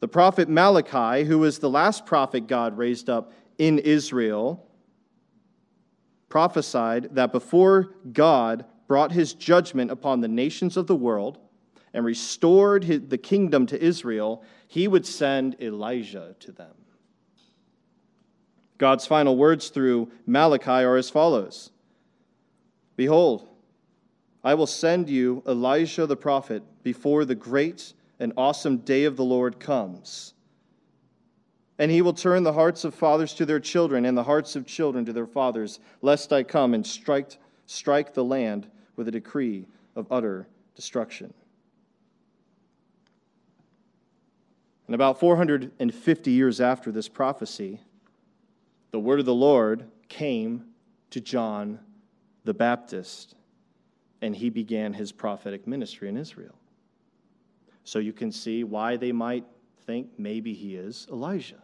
The 0.00 0.08
prophet 0.08 0.48
Malachi, 0.48 1.24
who 1.24 1.38
was 1.38 1.58
the 1.58 1.70
last 1.70 2.06
prophet 2.06 2.46
God 2.46 2.78
raised 2.78 3.10
up 3.10 3.32
in 3.58 3.78
Israel, 3.78 4.64
prophesied 6.28 7.14
that 7.14 7.32
before 7.32 7.94
God 8.12 8.64
brought 8.86 9.12
his 9.12 9.34
judgment 9.34 9.90
upon 9.90 10.20
the 10.20 10.28
nations 10.28 10.76
of 10.76 10.86
the 10.86 10.96
world 10.96 11.38
and 11.92 12.04
restored 12.04 13.10
the 13.10 13.18
kingdom 13.18 13.66
to 13.66 13.82
Israel, 13.82 14.44
he 14.66 14.86
would 14.88 15.06
send 15.06 15.60
Elijah 15.60 16.34
to 16.40 16.52
them. 16.52 16.74
God's 18.78 19.06
final 19.06 19.36
words 19.36 19.68
through 19.68 20.10
Malachi 20.26 20.70
are 20.70 20.96
as 20.96 21.10
follows 21.10 21.70
Behold, 22.96 23.48
I 24.42 24.54
will 24.54 24.66
send 24.66 25.08
you 25.08 25.42
Elijah 25.46 26.06
the 26.06 26.16
prophet 26.16 26.62
before 26.82 27.24
the 27.24 27.34
great 27.34 27.92
and 28.20 28.32
awesome 28.36 28.78
day 28.78 29.04
of 29.04 29.16
the 29.16 29.24
Lord 29.24 29.60
comes. 29.60 30.34
And 31.78 31.90
he 31.90 32.02
will 32.02 32.12
turn 32.12 32.42
the 32.42 32.52
hearts 32.52 32.84
of 32.84 32.94
fathers 32.94 33.34
to 33.34 33.46
their 33.46 33.60
children 33.60 34.04
and 34.04 34.16
the 34.16 34.24
hearts 34.24 34.56
of 34.56 34.66
children 34.66 35.04
to 35.04 35.12
their 35.12 35.26
fathers, 35.26 35.78
lest 36.02 36.32
I 36.32 36.42
come 36.42 36.74
and 36.74 36.84
strike, 36.84 37.38
strike 37.66 38.14
the 38.14 38.24
land 38.24 38.68
with 38.96 39.06
a 39.06 39.12
decree 39.12 39.66
of 39.94 40.10
utter 40.10 40.48
destruction. 40.74 41.32
And 44.88 44.94
about 44.94 45.20
450 45.20 46.30
years 46.30 46.60
after 46.62 46.90
this 46.90 47.08
prophecy, 47.08 47.80
the 48.90 48.98
word 48.98 49.20
of 49.20 49.26
the 49.26 49.34
Lord 49.34 49.84
came 50.08 50.64
to 51.10 51.20
John 51.20 51.78
the 52.44 52.54
Baptist, 52.54 53.34
and 54.22 54.34
he 54.34 54.48
began 54.48 54.94
his 54.94 55.12
prophetic 55.12 55.66
ministry 55.66 56.08
in 56.08 56.16
Israel. 56.16 56.54
So 57.84 57.98
you 57.98 58.14
can 58.14 58.32
see 58.32 58.64
why 58.64 58.96
they 58.96 59.12
might 59.12 59.44
think 59.84 60.08
maybe 60.16 60.54
he 60.54 60.74
is 60.74 61.06
Elijah. 61.12 61.62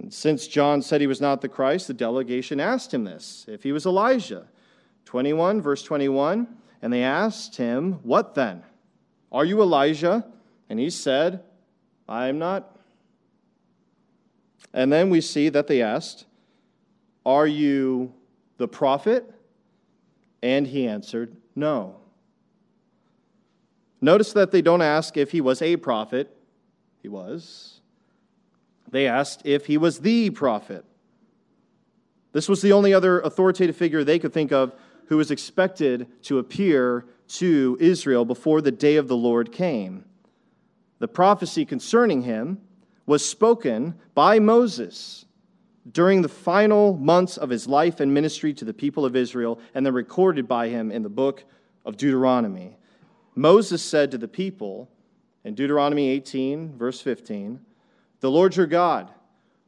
And 0.00 0.12
since 0.12 0.48
John 0.48 0.82
said 0.82 1.00
he 1.00 1.06
was 1.06 1.20
not 1.20 1.40
the 1.40 1.48
Christ, 1.48 1.86
the 1.86 1.94
delegation 1.94 2.58
asked 2.58 2.92
him 2.92 3.04
this 3.04 3.44
if 3.46 3.62
he 3.62 3.70
was 3.70 3.86
Elijah. 3.86 4.48
21, 5.04 5.62
verse 5.62 5.84
21, 5.84 6.48
and 6.82 6.92
they 6.92 7.04
asked 7.04 7.56
him, 7.56 7.92
What 8.02 8.34
then? 8.34 8.64
Are 9.30 9.44
you 9.44 9.62
Elijah? 9.62 10.26
And 10.68 10.78
he 10.78 10.90
said, 10.90 11.42
I 12.08 12.28
am 12.28 12.38
not. 12.38 12.76
And 14.72 14.92
then 14.92 15.10
we 15.10 15.20
see 15.20 15.48
that 15.48 15.66
they 15.66 15.82
asked, 15.82 16.26
Are 17.24 17.46
you 17.46 18.12
the 18.58 18.68
prophet? 18.68 19.32
And 20.42 20.66
he 20.66 20.86
answered, 20.86 21.36
No. 21.54 21.96
Notice 24.00 24.32
that 24.34 24.50
they 24.50 24.62
don't 24.62 24.82
ask 24.82 25.16
if 25.16 25.32
he 25.32 25.40
was 25.40 25.62
a 25.62 25.76
prophet. 25.76 26.36
He 27.02 27.08
was. 27.08 27.80
They 28.90 29.06
asked 29.06 29.42
if 29.44 29.66
he 29.66 29.78
was 29.78 30.00
the 30.00 30.30
prophet. 30.30 30.84
This 32.32 32.48
was 32.48 32.60
the 32.60 32.72
only 32.72 32.92
other 32.92 33.20
authoritative 33.20 33.76
figure 33.76 34.04
they 34.04 34.18
could 34.18 34.32
think 34.32 34.52
of 34.52 34.74
who 35.06 35.16
was 35.16 35.30
expected 35.30 36.06
to 36.24 36.38
appear 36.38 37.06
to 37.28 37.76
Israel 37.80 38.24
before 38.24 38.60
the 38.60 38.70
day 38.70 38.96
of 38.96 39.08
the 39.08 39.16
Lord 39.16 39.52
came. 39.52 40.04
The 40.98 41.08
prophecy 41.08 41.64
concerning 41.64 42.22
him 42.22 42.58
was 43.06 43.24
spoken 43.24 43.94
by 44.14 44.38
Moses 44.38 45.26
during 45.92 46.22
the 46.22 46.28
final 46.28 46.96
months 46.96 47.36
of 47.36 47.50
his 47.50 47.68
life 47.68 48.00
and 48.00 48.12
ministry 48.12 48.52
to 48.54 48.64
the 48.64 48.74
people 48.74 49.04
of 49.04 49.14
Israel, 49.14 49.60
and 49.74 49.86
then 49.86 49.94
recorded 49.94 50.48
by 50.48 50.68
him 50.68 50.90
in 50.90 51.02
the 51.02 51.08
book 51.08 51.44
of 51.84 51.96
Deuteronomy. 51.96 52.76
Moses 53.36 53.82
said 53.82 54.10
to 54.10 54.18
the 54.18 54.26
people 54.26 54.90
in 55.44 55.54
Deuteronomy 55.54 56.08
18, 56.08 56.76
verse 56.76 57.00
15, 57.00 57.60
The 58.20 58.30
Lord 58.30 58.56
your 58.56 58.66
God 58.66 59.12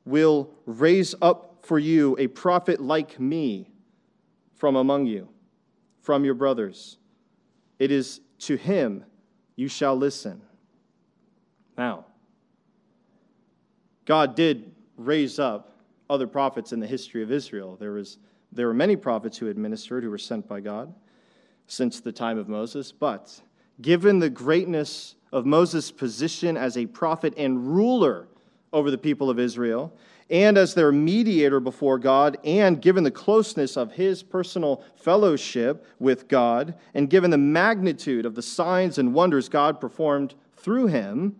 will 0.04 0.50
raise 0.66 1.14
up 1.22 1.58
for 1.62 1.78
you 1.78 2.16
a 2.18 2.26
prophet 2.26 2.80
like 2.80 3.20
me 3.20 3.70
from 4.56 4.74
among 4.74 5.06
you, 5.06 5.28
from 6.00 6.24
your 6.24 6.34
brothers. 6.34 6.96
It 7.78 7.92
is 7.92 8.20
to 8.40 8.56
him 8.56 9.04
you 9.54 9.68
shall 9.68 9.94
listen. 9.94 10.40
Now, 11.78 12.06
God 14.04 14.34
did 14.34 14.72
raise 14.96 15.38
up 15.38 15.70
other 16.10 16.26
prophets 16.26 16.72
in 16.72 16.80
the 16.80 16.86
history 16.86 17.22
of 17.22 17.30
Israel. 17.30 17.76
There, 17.78 17.92
was, 17.92 18.18
there 18.50 18.66
were 18.66 18.74
many 18.74 18.96
prophets 18.96 19.38
who 19.38 19.46
had 19.46 19.56
ministered 19.56 20.02
who 20.02 20.10
were 20.10 20.18
sent 20.18 20.48
by 20.48 20.60
God 20.60 20.92
since 21.68 22.00
the 22.00 22.10
time 22.10 22.36
of 22.36 22.48
Moses, 22.48 22.90
but 22.90 23.40
given 23.80 24.18
the 24.18 24.30
greatness 24.30 25.14
of 25.32 25.46
Moses' 25.46 25.92
position 25.92 26.56
as 26.56 26.76
a 26.76 26.86
prophet 26.86 27.32
and 27.36 27.74
ruler 27.76 28.26
over 28.72 28.90
the 28.90 28.98
people 28.98 29.30
of 29.30 29.38
Israel, 29.38 29.92
and 30.30 30.58
as 30.58 30.74
their 30.74 30.92
mediator 30.92 31.60
before 31.60 31.98
God, 31.98 32.38
and 32.44 32.82
given 32.82 33.04
the 33.04 33.10
closeness 33.10 33.76
of 33.76 33.92
his 33.92 34.22
personal 34.22 34.82
fellowship 34.96 35.86
with 35.98 36.28
God, 36.28 36.74
and 36.94 37.08
given 37.08 37.30
the 37.30 37.38
magnitude 37.38 38.26
of 38.26 38.34
the 38.34 38.42
signs 38.42 38.98
and 38.98 39.14
wonders 39.14 39.48
God 39.48 39.80
performed 39.80 40.34
through 40.56 40.86
him, 40.88 41.36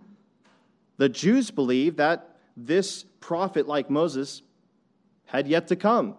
the 0.99 1.09
Jews 1.09 1.51
believed 1.51 1.97
that 1.97 2.37
this 2.57 3.05
prophet, 3.21 3.67
like 3.67 3.89
Moses, 3.89 4.43
had 5.27 5.49
yet 5.49 5.69
to 5.69 5.77
come, 5.77 6.17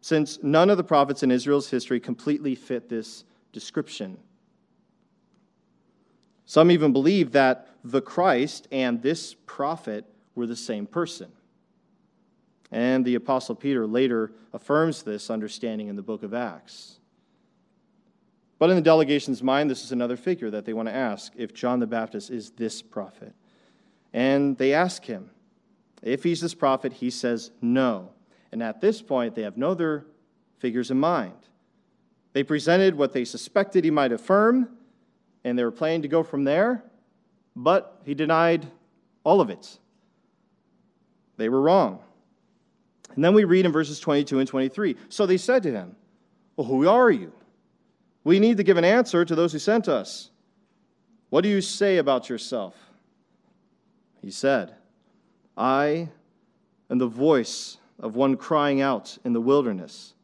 since 0.00 0.38
none 0.42 0.70
of 0.70 0.76
the 0.76 0.84
prophets 0.84 1.22
in 1.22 1.30
Israel's 1.30 1.68
history 1.68 2.00
completely 2.00 2.54
fit 2.54 2.88
this 2.88 3.24
description. 3.52 4.16
Some 6.44 6.70
even 6.70 6.92
believe 6.92 7.32
that 7.32 7.68
the 7.84 8.00
Christ 8.00 8.68
and 8.70 9.02
this 9.02 9.34
prophet 9.46 10.04
were 10.34 10.46
the 10.46 10.56
same 10.56 10.86
person. 10.86 11.32
And 12.70 13.04
the 13.04 13.16
Apostle 13.16 13.54
Peter 13.54 13.86
later 13.86 14.32
affirms 14.52 15.02
this 15.02 15.30
understanding 15.30 15.88
in 15.88 15.96
the 15.96 16.02
book 16.02 16.22
of 16.22 16.32
Acts. 16.32 16.98
But 18.62 18.70
in 18.70 18.76
the 18.76 18.82
delegation's 18.82 19.42
mind, 19.42 19.68
this 19.68 19.82
is 19.82 19.90
another 19.90 20.16
figure 20.16 20.48
that 20.48 20.64
they 20.64 20.72
want 20.72 20.86
to 20.86 20.94
ask 20.94 21.32
if 21.36 21.52
John 21.52 21.80
the 21.80 21.86
Baptist 21.88 22.30
is 22.30 22.50
this 22.50 22.80
prophet. 22.80 23.34
And 24.12 24.56
they 24.56 24.72
ask 24.72 25.04
him 25.04 25.30
if 26.00 26.22
he's 26.22 26.40
this 26.40 26.54
prophet. 26.54 26.92
He 26.92 27.10
says 27.10 27.50
no. 27.60 28.10
And 28.52 28.62
at 28.62 28.80
this 28.80 29.02
point, 29.02 29.34
they 29.34 29.42
have 29.42 29.56
no 29.56 29.72
other 29.72 30.06
figures 30.60 30.92
in 30.92 31.00
mind. 31.00 31.34
They 32.34 32.44
presented 32.44 32.94
what 32.94 33.12
they 33.12 33.24
suspected 33.24 33.82
he 33.82 33.90
might 33.90 34.12
affirm, 34.12 34.68
and 35.42 35.58
they 35.58 35.64
were 35.64 35.72
planning 35.72 36.02
to 36.02 36.08
go 36.08 36.22
from 36.22 36.44
there, 36.44 36.84
but 37.56 38.00
he 38.04 38.14
denied 38.14 38.64
all 39.24 39.40
of 39.40 39.50
it. 39.50 39.76
They 41.36 41.48
were 41.48 41.60
wrong. 41.60 41.98
And 43.16 43.24
then 43.24 43.34
we 43.34 43.42
read 43.42 43.66
in 43.66 43.72
verses 43.72 43.98
22 43.98 44.38
and 44.38 44.46
23 44.46 44.94
So 45.08 45.26
they 45.26 45.36
said 45.36 45.64
to 45.64 45.72
him, 45.72 45.96
Well, 46.54 46.68
who 46.68 46.88
are 46.88 47.10
you? 47.10 47.32
We 48.24 48.38
need 48.38 48.56
to 48.58 48.62
give 48.62 48.76
an 48.76 48.84
answer 48.84 49.24
to 49.24 49.34
those 49.34 49.52
who 49.52 49.58
sent 49.58 49.88
us. 49.88 50.30
What 51.30 51.42
do 51.42 51.48
you 51.48 51.60
say 51.60 51.96
about 51.96 52.28
yourself? 52.28 52.76
He 54.20 54.30
said, 54.30 54.74
I 55.56 56.08
am 56.90 56.98
the 56.98 57.06
voice 57.06 57.78
of 57.98 58.16
one 58.16 58.36
crying 58.36 58.80
out 58.80 59.18
in 59.24 59.32
the 59.32 59.40
wilderness. 59.40 60.14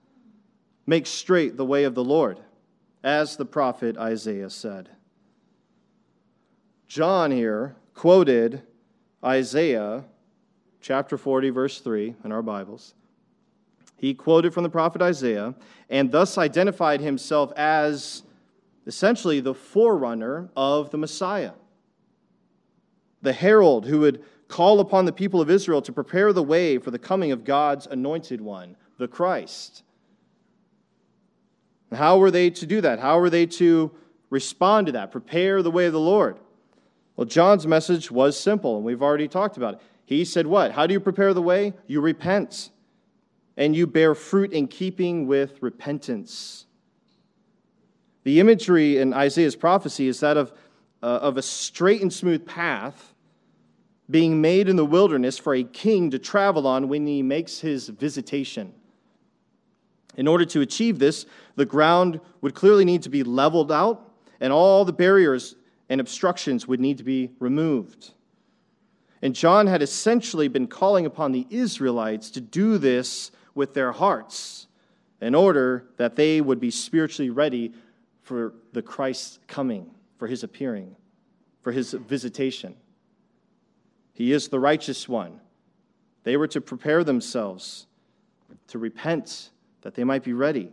Make 0.86 1.06
straight 1.06 1.56
the 1.56 1.64
way 1.64 1.84
of 1.84 1.94
the 1.94 2.04
Lord, 2.04 2.40
as 3.02 3.36
the 3.36 3.44
prophet 3.44 3.96
Isaiah 3.96 4.50
said. 4.50 4.90
John 6.86 7.30
here 7.30 7.76
quoted 7.94 8.62
Isaiah 9.24 10.04
chapter 10.80 11.18
40, 11.18 11.50
verse 11.50 11.80
3 11.80 12.14
in 12.24 12.32
our 12.32 12.42
Bibles. 12.42 12.94
He 13.98 14.14
quoted 14.14 14.54
from 14.54 14.62
the 14.62 14.70
prophet 14.70 15.02
Isaiah 15.02 15.54
and 15.90 16.10
thus 16.10 16.38
identified 16.38 17.00
himself 17.00 17.52
as 17.56 18.22
essentially 18.86 19.40
the 19.40 19.54
forerunner 19.54 20.48
of 20.56 20.90
the 20.90 20.98
Messiah, 20.98 21.52
the 23.20 23.32
herald 23.32 23.86
who 23.86 24.00
would 24.00 24.24
call 24.46 24.80
upon 24.80 25.04
the 25.04 25.12
people 25.12 25.40
of 25.40 25.50
Israel 25.50 25.82
to 25.82 25.92
prepare 25.92 26.32
the 26.32 26.42
way 26.42 26.78
for 26.78 26.90
the 26.90 26.98
coming 26.98 27.32
of 27.32 27.44
God's 27.44 27.86
anointed 27.86 28.40
one, 28.40 28.76
the 28.98 29.08
Christ. 29.08 29.82
How 31.92 32.18
were 32.18 32.30
they 32.30 32.50
to 32.50 32.66
do 32.66 32.80
that? 32.80 33.00
How 33.00 33.18
were 33.18 33.30
they 33.30 33.46
to 33.46 33.90
respond 34.30 34.86
to 34.86 34.92
that? 34.92 35.10
Prepare 35.10 35.62
the 35.62 35.70
way 35.70 35.86
of 35.86 35.92
the 35.92 36.00
Lord. 36.00 36.38
Well, 37.16 37.26
John's 37.26 37.66
message 37.66 38.10
was 38.10 38.38
simple, 38.38 38.76
and 38.76 38.84
we've 38.84 39.02
already 39.02 39.26
talked 39.26 39.56
about 39.56 39.74
it. 39.74 39.80
He 40.04 40.24
said, 40.24 40.46
What? 40.46 40.72
How 40.72 40.86
do 40.86 40.92
you 40.92 41.00
prepare 41.00 41.34
the 41.34 41.42
way? 41.42 41.74
You 41.86 42.00
repent 42.00 42.70
and 43.58 43.74
you 43.74 43.88
bear 43.88 44.14
fruit 44.14 44.52
in 44.52 44.68
keeping 44.68 45.26
with 45.26 45.60
repentance. 45.60 46.64
The 48.22 48.38
imagery 48.38 48.98
in 48.98 49.12
Isaiah's 49.12 49.56
prophecy 49.56 50.06
is 50.06 50.20
that 50.20 50.36
of, 50.36 50.52
uh, 51.02 51.06
of 51.06 51.36
a 51.36 51.42
straight 51.42 52.00
and 52.00 52.12
smooth 52.12 52.46
path 52.46 53.14
being 54.08 54.40
made 54.40 54.68
in 54.68 54.76
the 54.76 54.84
wilderness 54.84 55.38
for 55.38 55.54
a 55.54 55.64
king 55.64 56.10
to 56.12 56.20
travel 56.20 56.68
on 56.68 56.88
when 56.88 57.04
he 57.06 57.20
makes 57.20 57.58
his 57.58 57.88
visitation. 57.88 58.72
In 60.16 60.28
order 60.28 60.44
to 60.46 60.60
achieve 60.60 61.00
this, 61.00 61.26
the 61.56 61.66
ground 61.66 62.20
would 62.40 62.54
clearly 62.54 62.84
need 62.84 63.02
to 63.02 63.10
be 63.10 63.24
leveled 63.24 63.72
out, 63.72 64.12
and 64.40 64.52
all 64.52 64.84
the 64.84 64.92
barriers 64.92 65.56
and 65.88 66.00
obstructions 66.00 66.68
would 66.68 66.80
need 66.80 66.98
to 66.98 67.04
be 67.04 67.30
removed. 67.40 68.12
And 69.20 69.34
John 69.34 69.66
had 69.66 69.82
essentially 69.82 70.46
been 70.46 70.68
calling 70.68 71.06
upon 71.06 71.32
the 71.32 71.46
Israelites 71.50 72.30
to 72.30 72.40
do 72.40 72.78
this 72.78 73.32
with 73.58 73.74
their 73.74 73.90
hearts 73.90 74.68
in 75.20 75.34
order 75.34 75.84
that 75.96 76.14
they 76.14 76.40
would 76.40 76.60
be 76.60 76.70
spiritually 76.70 77.28
ready 77.28 77.72
for 78.22 78.54
the 78.72 78.80
Christ's 78.80 79.40
coming, 79.48 79.90
for 80.16 80.28
his 80.28 80.44
appearing, 80.44 80.94
for 81.62 81.72
his 81.72 81.92
visitation. 81.92 82.76
He 84.14 84.32
is 84.32 84.48
the 84.48 84.60
righteous 84.60 85.08
one 85.08 85.40
They 86.22 86.36
were 86.36 86.48
to 86.48 86.60
prepare 86.60 87.02
themselves 87.02 87.86
to 88.68 88.78
repent 88.78 89.50
that 89.82 89.94
they 89.94 90.04
might 90.04 90.22
be 90.22 90.34
ready. 90.34 90.72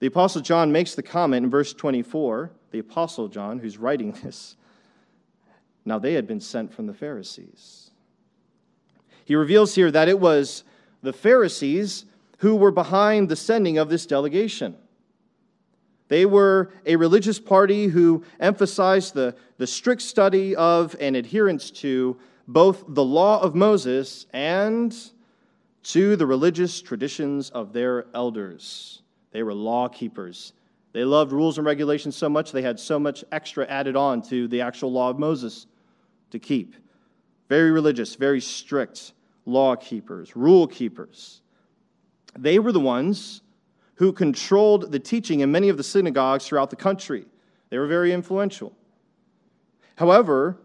The 0.00 0.06
Apostle 0.06 0.40
John 0.40 0.72
makes 0.72 0.94
the 0.94 1.02
comment 1.02 1.44
in 1.44 1.50
verse 1.50 1.72
24, 1.74 2.50
the 2.70 2.78
Apostle 2.80 3.28
John, 3.28 3.58
who's 3.58 3.78
writing 3.78 4.12
this. 4.24 4.56
Now 5.84 5.98
they 5.98 6.14
had 6.14 6.26
been 6.26 6.40
sent 6.40 6.72
from 6.72 6.86
the 6.86 6.94
Pharisees. 6.94 7.90
He 9.24 9.36
reveals 9.36 9.74
here 9.76 9.90
that 9.90 10.08
it 10.08 10.18
was 10.18 10.64
the 11.02 11.12
Pharisees 11.12 12.04
who 12.38 12.56
were 12.56 12.70
behind 12.70 13.28
the 13.28 13.36
sending 13.36 13.78
of 13.78 13.88
this 13.88 14.06
delegation. 14.06 14.76
They 16.08 16.26
were 16.26 16.72
a 16.86 16.96
religious 16.96 17.38
party 17.38 17.86
who 17.86 18.24
emphasized 18.40 19.14
the, 19.14 19.36
the 19.58 19.66
strict 19.66 20.02
study 20.02 20.56
of 20.56 20.96
and 20.98 21.14
adherence 21.14 21.70
to 21.70 22.18
both 22.48 22.82
the 22.88 23.04
law 23.04 23.40
of 23.40 23.54
Moses 23.54 24.26
and 24.32 24.96
to 25.84 26.16
the 26.16 26.26
religious 26.26 26.82
traditions 26.82 27.50
of 27.50 27.72
their 27.72 28.06
elders. 28.12 29.02
They 29.30 29.42
were 29.42 29.54
law 29.54 29.88
keepers. 29.88 30.52
They 30.92 31.04
loved 31.04 31.30
rules 31.30 31.58
and 31.58 31.66
regulations 31.66 32.16
so 32.16 32.28
much, 32.28 32.50
they 32.50 32.62
had 32.62 32.80
so 32.80 32.98
much 32.98 33.24
extra 33.30 33.64
added 33.66 33.94
on 33.94 34.22
to 34.22 34.48
the 34.48 34.62
actual 34.62 34.90
law 34.90 35.10
of 35.10 35.18
Moses 35.18 35.66
to 36.30 36.38
keep. 36.40 36.74
Very 37.48 37.70
religious, 37.70 38.16
very 38.16 38.40
strict 38.40 39.12
law 39.50 39.76
keepers, 39.76 40.36
rule 40.36 40.66
keepers. 40.66 41.42
They 42.38 42.58
were 42.58 42.72
the 42.72 42.80
ones 42.80 43.42
who 43.94 44.12
controlled 44.12 44.92
the 44.92 44.98
teaching 44.98 45.40
in 45.40 45.52
many 45.52 45.68
of 45.68 45.76
the 45.76 45.82
synagogues 45.82 46.46
throughout 46.46 46.70
the 46.70 46.76
country. 46.76 47.26
They 47.68 47.78
were 47.78 47.86
very 47.86 48.12
influential. 48.12 48.72
However, 49.96 50.56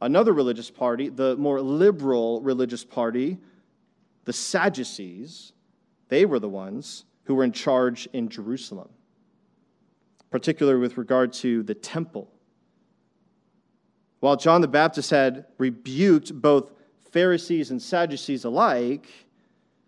another 0.00 0.32
religious 0.32 0.70
party, 0.70 1.08
the 1.08 1.36
more 1.36 1.60
liberal 1.60 2.40
religious 2.40 2.84
party, 2.84 3.38
the 4.24 4.32
Sadducees, 4.32 5.52
they 6.08 6.24
were 6.24 6.38
the 6.38 6.48
ones 6.48 7.04
who 7.24 7.34
were 7.34 7.44
in 7.44 7.52
charge 7.52 8.08
in 8.12 8.28
Jerusalem, 8.28 8.88
particularly 10.30 10.80
with 10.80 10.96
regard 10.96 11.32
to 11.34 11.62
the 11.62 11.74
temple. 11.74 12.30
While 14.20 14.36
John 14.36 14.60
the 14.60 14.68
Baptist 14.68 15.10
had 15.10 15.46
rebuked 15.58 16.34
both 16.34 16.72
Pharisees 17.12 17.70
and 17.70 17.80
Sadducees 17.80 18.44
alike, 18.44 19.08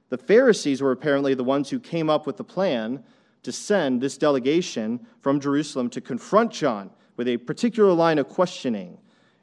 the 0.08 0.18
Pharisees 0.18 0.82
were 0.82 0.92
apparently 0.92 1.34
the 1.34 1.44
ones 1.44 1.70
who 1.70 1.80
came 1.80 2.10
up 2.10 2.26
with 2.26 2.36
the 2.36 2.44
plan 2.44 3.02
to 3.42 3.52
send 3.52 4.00
this 4.00 4.18
delegation 4.18 5.06
from 5.20 5.40
Jerusalem 5.40 5.90
to 5.90 6.00
confront 6.00 6.52
John 6.52 6.90
with 7.16 7.28
a 7.28 7.36
particular 7.38 7.92
line 7.92 8.18
of 8.18 8.28
questioning, 8.28 8.98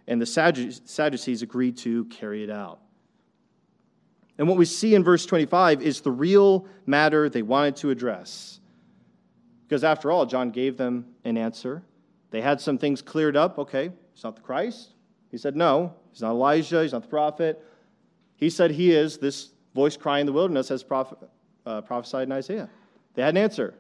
and 0.08 0.22
the 0.22 0.26
Sadducees 0.26 1.42
agreed 1.42 1.78
to 1.78 2.06
carry 2.06 2.44
it 2.44 2.50
out. 2.50 2.80
And 4.38 4.48
what 4.48 4.58
we 4.58 4.66
see 4.66 4.96
in 4.96 5.04
verse 5.04 5.26
25 5.26 5.82
is 5.82 6.02
the 6.02 6.12
real 6.12 6.66
matter 6.86 7.30
they 7.30 7.42
wanted 7.42 7.76
to 7.78 7.90
address. 7.90 8.60
Because 9.68 9.84
after 9.84 10.12
all, 10.12 10.26
John 10.26 10.50
gave 10.50 10.78
them 10.78 11.06
an 11.26 11.38
answer. 11.38 11.84
They 12.32 12.42
had 12.42 12.62
some 12.62 12.78
things 12.78 13.02
cleared 13.02 13.36
up. 13.36 13.60
Okay, 13.60 13.92
he's 14.14 14.24
not 14.24 14.36
the 14.36 14.42
Christ. 14.42 14.94
He 15.30 15.38
said, 15.38 15.56
no, 15.56 15.94
he's 16.12 16.22
not 16.22 16.32
Elijah, 16.32 16.82
he's 16.82 16.94
not 16.94 17.04
the 17.04 17.10
prophet. 17.10 17.64
He 18.40 18.50
said 18.50 18.72
he 18.72 18.92
is 18.92 19.18
this 19.18 19.52
voice 19.76 19.98
crying 19.98 20.22
in 20.22 20.26
the 20.26 20.34
wilderness 20.34 20.72
as 20.72 20.84
uh, 21.66 21.82
prophesied 21.82 22.24
in 22.24 22.32
Isaiah. 22.32 22.70
They 23.14 23.22
had 23.22 23.36
an 23.36 23.38
answer. 23.38 23.74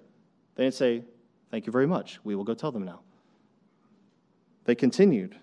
They 0.56 0.64
didn't 0.64 0.76
say, 0.76 1.04
Thank 1.50 1.66
you 1.66 1.72
very 1.72 1.88
much. 1.88 2.20
We 2.24 2.36
will 2.36 2.44
go 2.44 2.54
tell 2.54 2.72
them 2.72 2.84
now. 2.84 3.00
They 4.66 4.76
continued. 4.76 5.36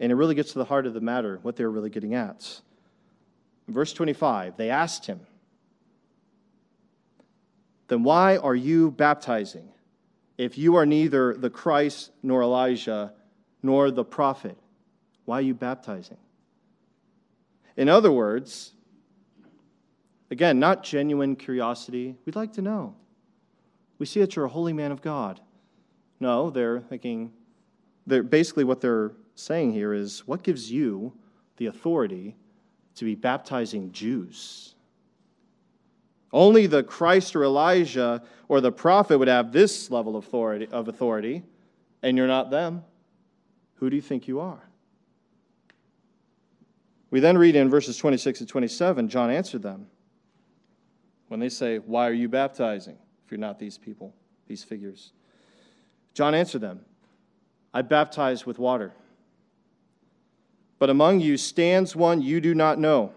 And 0.00 0.10
it 0.10 0.14
really 0.14 0.34
gets 0.34 0.52
to 0.52 0.58
the 0.58 0.64
heart 0.64 0.86
of 0.86 0.94
the 0.94 1.00
matter, 1.00 1.40
what 1.42 1.56
they 1.56 1.64
were 1.64 1.70
really 1.70 1.90
getting 1.90 2.14
at. 2.14 2.60
In 3.68 3.74
verse 3.74 3.92
25, 3.92 4.56
they 4.56 4.70
asked 4.70 5.06
him, 5.06 5.20
Then 7.88 8.02
why 8.02 8.36
are 8.38 8.54
you 8.54 8.90
baptizing 8.92 9.68
if 10.38 10.56
you 10.56 10.76
are 10.76 10.86
neither 10.86 11.34
the 11.34 11.50
Christ 11.50 12.12
nor 12.22 12.42
Elijah 12.42 13.12
nor 13.62 13.90
the 13.90 14.04
prophet? 14.04 14.56
Why 15.24 15.38
are 15.38 15.42
you 15.42 15.54
baptizing? 15.54 16.18
In 17.76 17.88
other 17.88 18.10
words, 18.10 18.72
again, 20.30 20.58
not 20.58 20.82
genuine 20.82 21.36
curiosity. 21.36 22.16
We'd 22.24 22.36
like 22.36 22.52
to 22.54 22.62
know. 22.62 22.96
We 23.98 24.06
see 24.06 24.20
that 24.20 24.36
you're 24.36 24.46
a 24.46 24.50
holy 24.50 24.72
man 24.72 24.92
of 24.92 25.02
God. 25.02 25.40
No, 26.20 26.50
they're 26.50 26.80
thinking, 26.80 27.32
they're, 28.06 28.22
basically, 28.22 28.64
what 28.64 28.80
they're 28.80 29.12
saying 29.34 29.72
here 29.72 29.92
is 29.92 30.26
what 30.26 30.42
gives 30.42 30.70
you 30.70 31.12
the 31.58 31.66
authority 31.66 32.36
to 32.94 33.04
be 33.04 33.14
baptizing 33.14 33.92
Jews. 33.92 34.74
Only 36.32 36.66
the 36.66 36.82
Christ 36.82 37.36
or 37.36 37.44
Elijah 37.44 38.22
or 38.48 38.60
the 38.60 38.72
prophet 38.72 39.18
would 39.18 39.28
have 39.28 39.52
this 39.52 39.90
level 39.90 40.16
of 40.16 40.24
authority, 40.24 40.68
of 40.70 40.88
authority, 40.88 41.42
and 42.02 42.16
you're 42.16 42.26
not 42.26 42.50
them. 42.50 42.84
Who 43.74 43.90
do 43.90 43.96
you 43.96 44.02
think 44.02 44.26
you 44.26 44.40
are? 44.40 44.62
We 47.16 47.20
then 47.20 47.38
read 47.38 47.56
in 47.56 47.70
verses 47.70 47.96
26 47.96 48.40
and 48.40 48.48
27, 48.50 49.08
John 49.08 49.30
answered 49.30 49.62
them 49.62 49.86
when 51.28 51.40
they 51.40 51.48
say, 51.48 51.78
Why 51.78 52.06
are 52.06 52.12
you 52.12 52.28
baptizing 52.28 52.98
if 53.24 53.30
you're 53.30 53.40
not 53.40 53.58
these 53.58 53.78
people, 53.78 54.14
these 54.46 54.62
figures? 54.62 55.12
John 56.12 56.34
answered 56.34 56.60
them, 56.60 56.80
I 57.72 57.80
baptize 57.80 58.44
with 58.44 58.58
water. 58.58 58.92
But 60.78 60.90
among 60.90 61.20
you 61.20 61.38
stands 61.38 61.96
one 61.96 62.20
you 62.20 62.38
do 62.38 62.54
not 62.54 62.78
know, 62.78 63.14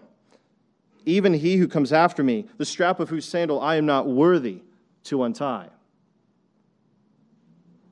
even 1.04 1.34
he 1.34 1.58
who 1.58 1.68
comes 1.68 1.92
after 1.92 2.24
me, 2.24 2.48
the 2.56 2.64
strap 2.64 3.00
of 3.00 3.10
whose 3.10 3.26
sandal 3.26 3.60
I 3.60 3.76
am 3.76 3.84
not 3.84 4.06
worthy 4.06 4.62
to 5.04 5.24
untie. 5.24 5.68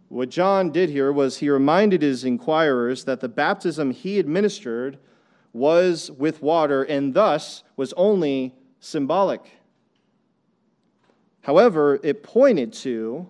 What 0.08 0.30
John 0.30 0.70
did 0.70 0.88
here 0.88 1.12
was 1.12 1.36
he 1.36 1.50
reminded 1.50 2.00
his 2.00 2.24
inquirers 2.24 3.04
that 3.04 3.20
the 3.20 3.28
baptism 3.28 3.90
he 3.90 4.18
administered 4.18 4.98
was 5.52 6.10
with 6.10 6.42
water 6.42 6.82
and 6.82 7.14
thus 7.14 7.62
was 7.76 7.92
only 7.94 8.54
symbolic. 8.80 9.42
However, 11.42 11.98
it 12.02 12.22
pointed 12.22 12.72
to 12.74 13.28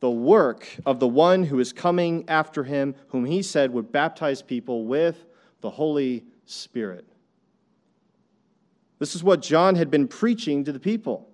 the 0.00 0.10
work 0.10 0.66
of 0.84 1.00
the 1.00 1.08
one 1.08 1.44
who 1.44 1.58
is 1.58 1.72
coming 1.72 2.24
after 2.28 2.64
him, 2.64 2.94
whom 3.08 3.24
he 3.24 3.42
said 3.42 3.72
would 3.72 3.90
baptize 3.92 4.42
people 4.42 4.84
with 4.84 5.24
the 5.60 5.70
Holy 5.70 6.24
Spirit. 6.46 7.06
This 8.98 9.14
is 9.14 9.24
what 9.24 9.42
John 9.42 9.74
had 9.74 9.90
been 9.90 10.08
preaching 10.08 10.64
to 10.64 10.72
the 10.72 10.80
people. 10.80 11.28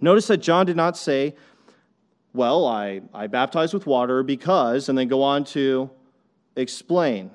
Notice 0.00 0.26
that 0.28 0.38
John 0.38 0.66
did 0.66 0.76
not 0.76 0.96
say, 0.96 1.34
Well, 2.32 2.66
I, 2.66 3.02
I 3.12 3.26
baptize 3.26 3.74
with 3.74 3.86
water 3.86 4.22
because, 4.22 4.88
and 4.88 4.96
then 4.96 5.08
go 5.08 5.22
on 5.22 5.44
to 5.46 5.90
explain. 6.56 7.30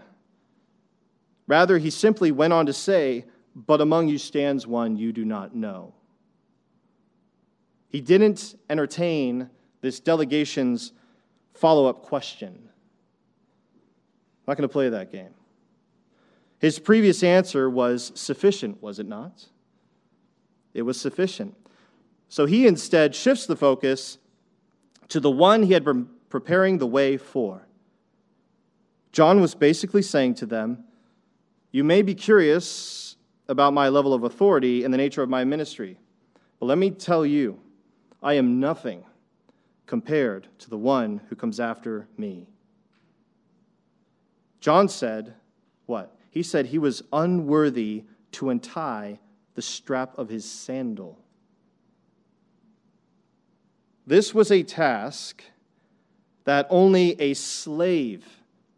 Rather, 1.47 1.77
he 1.77 1.89
simply 1.89 2.31
went 2.31 2.53
on 2.53 2.65
to 2.65 2.73
say, 2.73 3.25
But 3.55 3.81
among 3.81 4.07
you 4.07 4.17
stands 4.17 4.65
one 4.65 4.97
you 4.97 5.11
do 5.11 5.25
not 5.25 5.55
know. 5.55 5.93
He 7.89 8.01
didn't 8.01 8.55
entertain 8.69 9.49
this 9.81 9.99
delegation's 9.99 10.91
follow 11.53 11.87
up 11.87 12.01
question. 12.01 12.53
I'm 12.57 14.51
not 14.51 14.57
going 14.57 14.67
to 14.67 14.73
play 14.73 14.89
that 14.89 15.11
game. 15.11 15.33
His 16.59 16.79
previous 16.79 17.23
answer 17.23 17.69
was 17.69 18.11
sufficient, 18.15 18.81
was 18.81 18.99
it 18.99 19.07
not? 19.07 19.45
It 20.73 20.81
was 20.81 20.99
sufficient. 20.99 21.55
So 22.27 22.45
he 22.45 22.67
instead 22.67 23.15
shifts 23.15 23.45
the 23.45 23.55
focus 23.55 24.17
to 25.09 25.19
the 25.19 25.31
one 25.31 25.63
he 25.63 25.73
had 25.73 25.83
been 25.83 26.09
preparing 26.29 26.79
the 26.79 26.87
way 26.87 27.17
for. 27.17 27.67
John 29.11 29.39
was 29.39 29.55
basically 29.55 30.01
saying 30.01 30.35
to 30.35 30.45
them, 30.45 30.84
You 31.75 31.83
may 31.83 32.03
be 32.03 32.15
curious 32.15 33.17
about 33.49 33.73
my 33.73 33.89
level 33.89 34.13
of 34.13 34.23
authority 34.23 34.85
and 34.85 34.93
the 34.93 34.97
nature 34.97 35.21
of 35.21 35.27
my 35.27 35.43
ministry, 35.43 35.97
but 36.57 36.67
let 36.67 36.77
me 36.77 36.89
tell 36.89 37.25
you, 37.25 37.59
I 38.23 38.35
am 38.35 38.61
nothing 38.61 39.03
compared 39.85 40.47
to 40.59 40.69
the 40.69 40.77
one 40.77 41.19
who 41.27 41.35
comes 41.35 41.59
after 41.59 42.07
me. 42.15 42.47
John 44.61 44.87
said, 44.87 45.33
What? 45.85 46.15
He 46.31 46.43
said 46.43 46.67
he 46.67 46.79
was 46.79 47.03
unworthy 47.11 48.05
to 48.31 48.51
untie 48.51 49.19
the 49.55 49.61
strap 49.61 50.17
of 50.17 50.29
his 50.29 50.49
sandal. 50.49 51.19
This 54.07 54.33
was 54.33 54.49
a 54.49 54.63
task 54.63 55.43
that 56.45 56.67
only 56.69 57.19
a 57.19 57.33
slave 57.33 58.25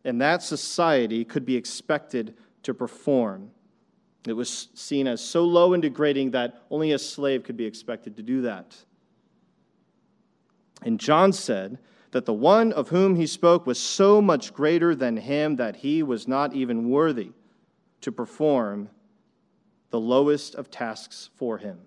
in 0.04 0.18
that 0.18 0.42
society 0.42 1.24
could 1.24 1.46
be 1.46 1.56
expected 1.56 2.34
to 2.68 2.74
perform. 2.74 3.50
It 4.28 4.34
was 4.34 4.68
seen 4.74 5.08
as 5.08 5.24
so 5.24 5.46
low 5.46 5.74
and 5.74 5.82
degrading 5.82 6.32
that 6.32 6.64
only 6.70 6.92
a 6.92 7.00
slave 7.00 7.44
could 7.44 7.56
be 7.56 7.64
expected 7.64 8.18
to 8.18 8.22
do 8.22 8.42
that. 8.42 8.76
And 10.82 11.00
John 11.00 11.32
said 11.32 11.78
that 12.12 12.26
the 12.26 12.34
one 12.34 12.74
of 12.74 12.90
whom 12.90 13.16
he 13.16 13.26
spoke 13.26 13.66
was 13.66 13.80
so 13.80 14.22
much 14.22 14.54
greater 14.54 14.94
than 14.94 15.16
him 15.16 15.56
that 15.56 15.78
he 15.78 16.04
was 16.04 16.28
not 16.28 16.54
even 16.54 16.90
worthy 16.90 17.32
to 18.02 18.12
perform 18.12 18.90
the 19.90 20.00
lowest 20.02 20.54
of 20.56 20.70
tasks 20.70 21.30
for 21.38 21.60
him. 21.60 21.80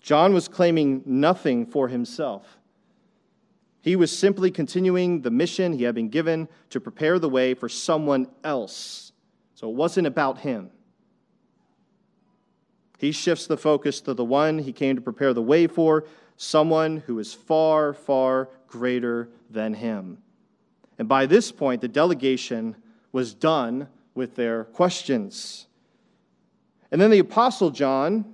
John 0.00 0.32
was 0.32 0.46
claiming 0.46 1.02
nothing 1.04 1.66
for 1.66 1.88
himself. 1.88 2.56
He 3.82 3.96
was 3.96 4.16
simply 4.16 4.50
continuing 4.50 5.22
the 5.22 5.30
mission 5.30 5.72
he 5.72 5.82
had 5.82 5.94
been 5.94 6.08
given 6.08 6.48
to 6.70 6.80
prepare 6.80 7.18
the 7.18 7.28
way 7.28 7.52
for 7.52 7.68
someone 7.68 8.28
else. 8.44 9.12
So 9.56 9.68
it 9.68 9.74
wasn't 9.74 10.06
about 10.06 10.38
him. 10.38 10.70
He 12.98 13.10
shifts 13.10 13.48
the 13.48 13.56
focus 13.56 14.00
to 14.02 14.14
the 14.14 14.24
one 14.24 14.60
he 14.60 14.72
came 14.72 14.94
to 14.94 15.02
prepare 15.02 15.34
the 15.34 15.42
way 15.42 15.66
for, 15.66 16.04
someone 16.36 16.98
who 17.06 17.18
is 17.18 17.34
far, 17.34 17.92
far 17.92 18.48
greater 18.68 19.28
than 19.50 19.74
him. 19.74 20.18
And 20.98 21.08
by 21.08 21.26
this 21.26 21.50
point, 21.50 21.80
the 21.80 21.88
delegation 21.88 22.76
was 23.10 23.34
done 23.34 23.88
with 24.14 24.36
their 24.36 24.64
questions. 24.64 25.66
And 26.92 27.00
then 27.00 27.10
the 27.10 27.18
Apostle 27.18 27.70
John 27.70 28.24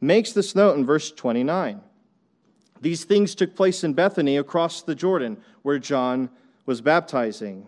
makes 0.00 0.32
this 0.32 0.54
note 0.54 0.78
in 0.78 0.86
verse 0.86 1.12
29. 1.12 1.82
These 2.80 3.04
things 3.04 3.34
took 3.34 3.54
place 3.56 3.84
in 3.84 3.92
Bethany 3.94 4.36
across 4.36 4.82
the 4.82 4.94
Jordan, 4.94 5.38
where 5.62 5.78
John 5.78 6.30
was 6.66 6.80
baptizing. 6.80 7.66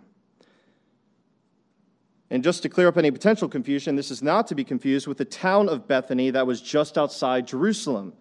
And 2.30 2.44
just 2.44 2.62
to 2.62 2.68
clear 2.68 2.86
up 2.86 2.96
any 2.96 3.10
potential 3.10 3.48
confusion, 3.48 3.96
this 3.96 4.10
is 4.10 4.22
not 4.22 4.46
to 4.48 4.54
be 4.54 4.62
confused 4.62 5.08
with 5.08 5.18
the 5.18 5.24
town 5.24 5.68
of 5.68 5.88
Bethany 5.88 6.30
that 6.30 6.46
was 6.46 6.60
just 6.60 6.96
outside 6.96 7.46
Jerusalem. 7.46 8.12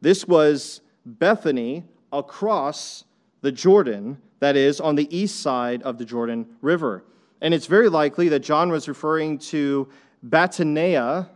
This 0.00 0.28
was 0.28 0.80
Bethany 1.04 1.84
across 2.12 3.04
the 3.40 3.50
Jordan, 3.50 4.18
that 4.38 4.54
is, 4.54 4.80
on 4.80 4.94
the 4.94 5.14
east 5.16 5.40
side 5.40 5.82
of 5.82 5.98
the 5.98 6.04
Jordan 6.04 6.46
River. 6.62 7.04
And 7.40 7.52
it's 7.52 7.66
very 7.66 7.88
likely 7.88 8.28
that 8.28 8.40
John 8.40 8.70
was 8.70 8.88
referring 8.88 9.38
to 9.38 9.88
Batanea, 10.26 11.28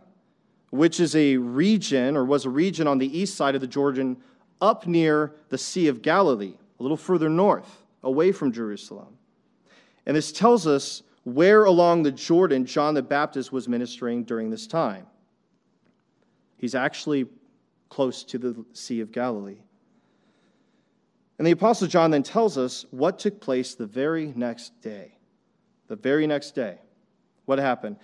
which 0.69 0.99
is 0.99 1.15
a 1.15 1.37
region 1.37 2.15
or 2.15 2.23
was 2.23 2.45
a 2.45 2.49
region 2.49 2.87
on 2.87 2.99
the 2.99 3.17
east 3.17 3.35
side 3.35 3.55
of 3.55 3.61
the 3.61 3.67
Jordan 3.67 4.17
up 4.61 4.87
near 4.87 5.33
the 5.49 5.57
Sea 5.57 5.87
of 5.87 6.01
Galilee, 6.01 6.55
a 6.79 6.83
little 6.83 6.97
further 6.97 7.29
north, 7.29 7.83
away 8.03 8.31
from 8.31 8.51
Jerusalem. 8.51 9.17
And 10.05 10.15
this 10.15 10.31
tells 10.31 10.65
us 10.67 11.03
where 11.23 11.65
along 11.65 12.03
the 12.03 12.11
Jordan 12.11 12.65
John 12.65 12.93
the 12.93 13.01
Baptist 13.01 13.51
was 13.51 13.67
ministering 13.67 14.23
during 14.23 14.49
this 14.49 14.67
time. 14.67 15.05
He's 16.57 16.75
actually 16.75 17.27
close 17.89 18.23
to 18.25 18.37
the 18.37 18.65
Sea 18.73 19.01
of 19.01 19.11
Galilee. 19.11 19.59
And 21.37 21.47
the 21.47 21.51
Apostle 21.51 21.87
John 21.87 22.11
then 22.11 22.23
tells 22.23 22.57
us 22.57 22.85
what 22.91 23.17
took 23.17 23.39
place 23.39 23.75
the 23.75 23.85
very 23.85 24.33
next 24.35 24.81
day. 24.81 25.17
The 25.87 25.95
very 25.95 26.27
next 26.27 26.51
day. 26.51 26.77
What 27.45 27.59
happened? 27.59 27.95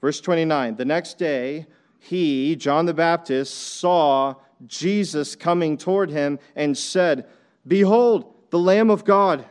Verse 0.00 0.20
29 0.20 0.76
The 0.76 0.84
next 0.84 1.18
day, 1.18 1.66
he, 1.98 2.54
John 2.54 2.86
the 2.86 2.94
Baptist, 2.94 3.52
saw 3.78 4.36
Jesus 4.66 5.36
coming 5.36 5.76
toward 5.76 6.10
him 6.10 6.38
and 6.54 6.76
said, 6.76 7.26
Behold, 7.66 8.32
the 8.50 8.58
Lamb 8.58 8.90
of 8.90 9.04
God 9.04 9.44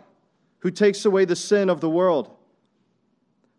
who 0.59 0.71
takes 0.71 1.05
away 1.05 1.25
the 1.25 1.35
sin 1.35 1.69
of 1.69 1.81
the 1.81 1.89
world. 1.89 2.31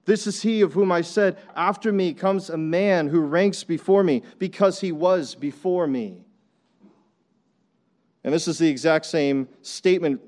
This 0.06 0.26
is 0.26 0.42
he 0.42 0.60
of 0.60 0.72
whom 0.72 0.90
I 0.90 1.02
said, 1.02 1.38
After 1.54 1.92
me 1.92 2.14
comes 2.14 2.50
a 2.50 2.56
man 2.56 3.08
who 3.08 3.20
ranks 3.20 3.64
before 3.64 4.02
me, 4.02 4.22
because 4.38 4.80
he 4.80 4.92
was 4.92 5.34
before 5.34 5.86
me. 5.86 6.24
And 8.24 8.34
this 8.34 8.48
is 8.48 8.58
the 8.58 8.68
exact 8.68 9.06
same 9.06 9.48
statement 9.62 10.20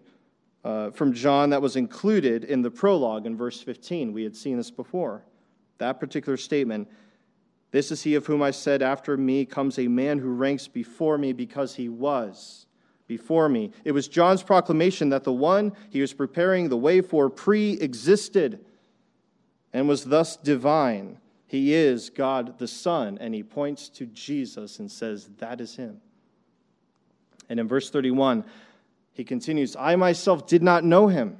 uh, 0.62 0.90
from 0.90 1.12
John 1.12 1.50
that 1.50 1.62
was 1.62 1.74
included 1.76 2.44
in 2.44 2.62
the 2.62 2.70
prologue 2.70 3.26
in 3.26 3.36
verse 3.36 3.60
15. 3.60 4.12
We 4.12 4.22
had 4.22 4.36
seen 4.36 4.56
this 4.56 4.70
before. 4.70 5.24
That 5.78 5.98
particular 5.98 6.36
statement 6.36 6.88
this 7.70 7.90
is 7.90 8.02
he 8.02 8.14
of 8.14 8.26
whom 8.26 8.42
I 8.42 8.50
said, 8.50 8.82
After 8.82 9.16
me 9.16 9.44
comes 9.44 9.78
a 9.78 9.88
man 9.88 10.18
who 10.18 10.30
ranks 10.32 10.68
before 10.68 11.18
me 11.18 11.32
because 11.32 11.74
he 11.74 11.88
was 11.88 12.66
before 13.06 13.48
me. 13.48 13.72
It 13.84 13.92
was 13.92 14.08
John's 14.08 14.42
proclamation 14.42 15.10
that 15.10 15.24
the 15.24 15.32
one 15.32 15.72
he 15.90 16.00
was 16.00 16.12
preparing 16.12 16.68
the 16.68 16.76
way 16.76 17.00
for 17.00 17.28
pre 17.28 17.72
existed 17.72 18.64
and 19.72 19.88
was 19.88 20.04
thus 20.04 20.36
divine. 20.36 21.18
He 21.46 21.74
is 21.74 22.10
God 22.10 22.58
the 22.58 22.68
Son, 22.68 23.16
and 23.20 23.34
he 23.34 23.42
points 23.42 23.88
to 23.90 24.06
Jesus 24.06 24.78
and 24.78 24.90
says, 24.90 25.30
That 25.38 25.60
is 25.60 25.76
him. 25.76 26.00
And 27.48 27.58
in 27.58 27.66
verse 27.66 27.90
31, 27.90 28.44
he 29.12 29.24
continues, 29.24 29.74
I 29.76 29.96
myself 29.96 30.46
did 30.46 30.62
not 30.62 30.84
know 30.84 31.08
him. 31.08 31.38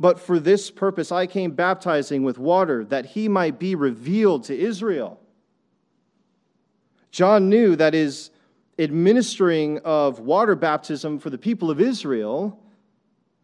But 0.00 0.18
for 0.18 0.40
this 0.40 0.70
purpose 0.70 1.12
I 1.12 1.26
came 1.26 1.50
baptizing 1.50 2.22
with 2.22 2.38
water, 2.38 2.86
that 2.86 3.04
he 3.04 3.28
might 3.28 3.58
be 3.58 3.74
revealed 3.74 4.44
to 4.44 4.58
Israel. 4.58 5.20
John 7.10 7.50
knew 7.50 7.76
that 7.76 7.92
his 7.92 8.30
administering 8.78 9.78
of 9.80 10.18
water 10.18 10.54
baptism 10.54 11.18
for 11.18 11.28
the 11.28 11.36
people 11.36 11.70
of 11.70 11.82
Israel 11.82 12.58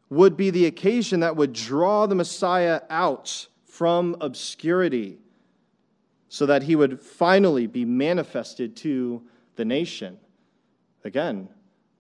would 0.09 0.35
be 0.35 0.49
the 0.49 0.65
occasion 0.65 1.21
that 1.21 1.37
would 1.37 1.53
draw 1.53 2.07
the 2.07 2.15
Messiah 2.15 2.81
out 2.89 3.49
from 3.67 4.17
obscurity 4.23 5.19
so 6.31 6.47
that 6.47 6.63
he 6.63 6.75
would 6.75 6.99
finally 6.99 7.67
be 7.67 7.85
manifested 7.85 8.77
to 8.77 9.23
the 9.57 9.65
nation. 9.67 10.19
Again, 11.05 11.51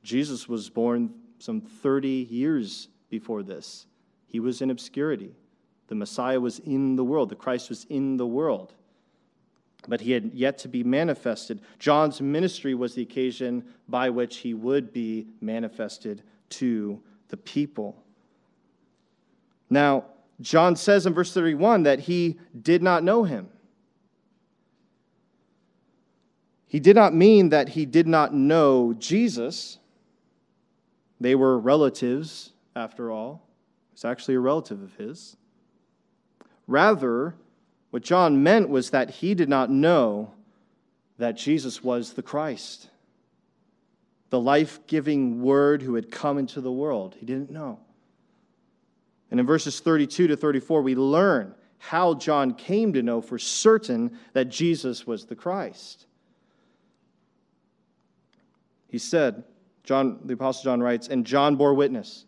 Jesus 0.03 0.49
was 0.49 0.71
born 0.71 1.13
some 1.41 1.61
30 1.61 2.09
years 2.31 2.89
before 3.11 3.43
this. 3.43 3.87
He 4.27 4.41
was 4.41 4.61
in 4.61 4.71
obscurity. 4.71 5.35
The 5.89 5.95
Messiah 5.95 6.41
was 6.41 6.59
in 6.61 6.97
the 6.97 7.05
world, 7.05 7.31
the 7.31 7.37
Christ 7.37 7.69
was 7.69 7.85
in 7.89 8.17
the 8.17 8.27
world. 8.27 8.75
But 9.89 10.01
he 10.01 10.13
had 10.13 10.33
yet 10.35 10.59
to 10.59 10.69
be 10.69 10.83
manifested. 10.83 11.61
John's 11.79 12.21
ministry 12.21 12.75
was 12.75 12.95
the 12.95 13.03
occasion 13.03 13.65
by 13.89 14.11
which 14.11 14.39
he 14.39 14.53
would 14.53 14.93
be 14.93 15.29
manifested 15.41 16.23
to 16.51 17.01
the 17.29 17.37
people. 17.37 18.03
Now, 19.71 20.07
John 20.41 20.77
says 20.77 21.07
in 21.07 21.15
verse 21.15 21.33
31 21.33 21.85
that 21.85 22.01
he 22.01 22.39
did 22.63 22.83
not 22.83 23.05
know 23.05 23.25
him. 23.25 23.49
He 26.67 26.81
did 26.81 26.97
not 26.97 27.15
mean 27.15 27.51
that 27.51 27.71
he 27.71 27.87
did 27.87 28.07
not 28.07 28.35
know 28.35 28.93
Jesus. 28.95 29.79
They 31.21 31.35
were 31.35 31.59
relatives, 31.59 32.53
after 32.75 33.11
all. 33.11 33.46
It's 33.97 34.05
actually 34.05 34.35
a 34.35 34.41
relative 34.41 34.83
of 34.83 34.95
his. 34.97 35.39
Rather, 36.67 37.35
what 37.89 38.03
John 38.03 38.43
meant 38.43 38.69
was 38.69 38.91
that 38.91 39.09
he 39.09 39.35
did 39.35 39.49
not 39.49 39.71
know 39.71 40.35
that 41.17 41.39
Jesus 41.39 41.83
was 41.83 42.13
the 42.13 42.23
Christ, 42.23 42.91
the 44.29 44.39
life 44.39 44.87
giving 44.87 45.41
Word 45.41 45.81
who 45.81 45.95
had 45.95 46.11
come 46.11 46.37
into 46.37 46.61
the 46.61 46.71
world. 46.71 47.17
He 47.19 47.25
didn't 47.25 47.51
know. 47.51 47.79
And 49.31 49.41
in 49.41 49.47
verses 49.47 49.81
32 49.81 50.27
to 50.27 50.37
34, 50.37 50.83
we 50.83 50.95
learn 50.95 51.55
how 51.79 52.13
John 52.13 52.53
came 52.53 52.93
to 52.93 53.03
know 53.03 53.23
for 53.23 53.39
certain 53.39 54.19
that 54.35 54.51
Jesus 54.51 55.07
was 55.07 55.25
the 55.25 55.37
Christ. 55.37 56.05
He 58.89 58.99
said, 58.99 59.43
John, 59.85 60.21
the 60.23 60.35
Apostle 60.35 60.65
John 60.65 60.83
writes, 60.83 61.09
and 61.09 61.25
John 61.25 61.57
bore 61.57 61.73
witness 61.73 62.26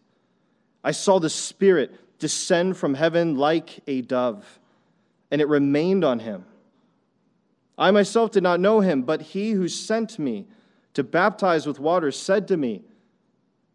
I 0.82 0.92
saw 0.92 1.18
the 1.18 1.30
Spirit 1.30 2.18
descend 2.18 2.76
from 2.76 2.94
heaven 2.94 3.36
like 3.36 3.80
a 3.86 4.02
dove, 4.02 4.58
and 5.30 5.40
it 5.40 5.48
remained 5.48 6.04
on 6.04 6.20
him. 6.20 6.44
I 7.76 7.90
myself 7.90 8.32
did 8.32 8.42
not 8.42 8.60
know 8.60 8.80
him, 8.80 9.02
but 9.02 9.22
he 9.22 9.52
who 9.52 9.68
sent 9.68 10.18
me 10.18 10.46
to 10.94 11.04
baptize 11.04 11.66
with 11.66 11.78
water 11.78 12.10
said 12.10 12.48
to 12.48 12.56
me, 12.56 12.82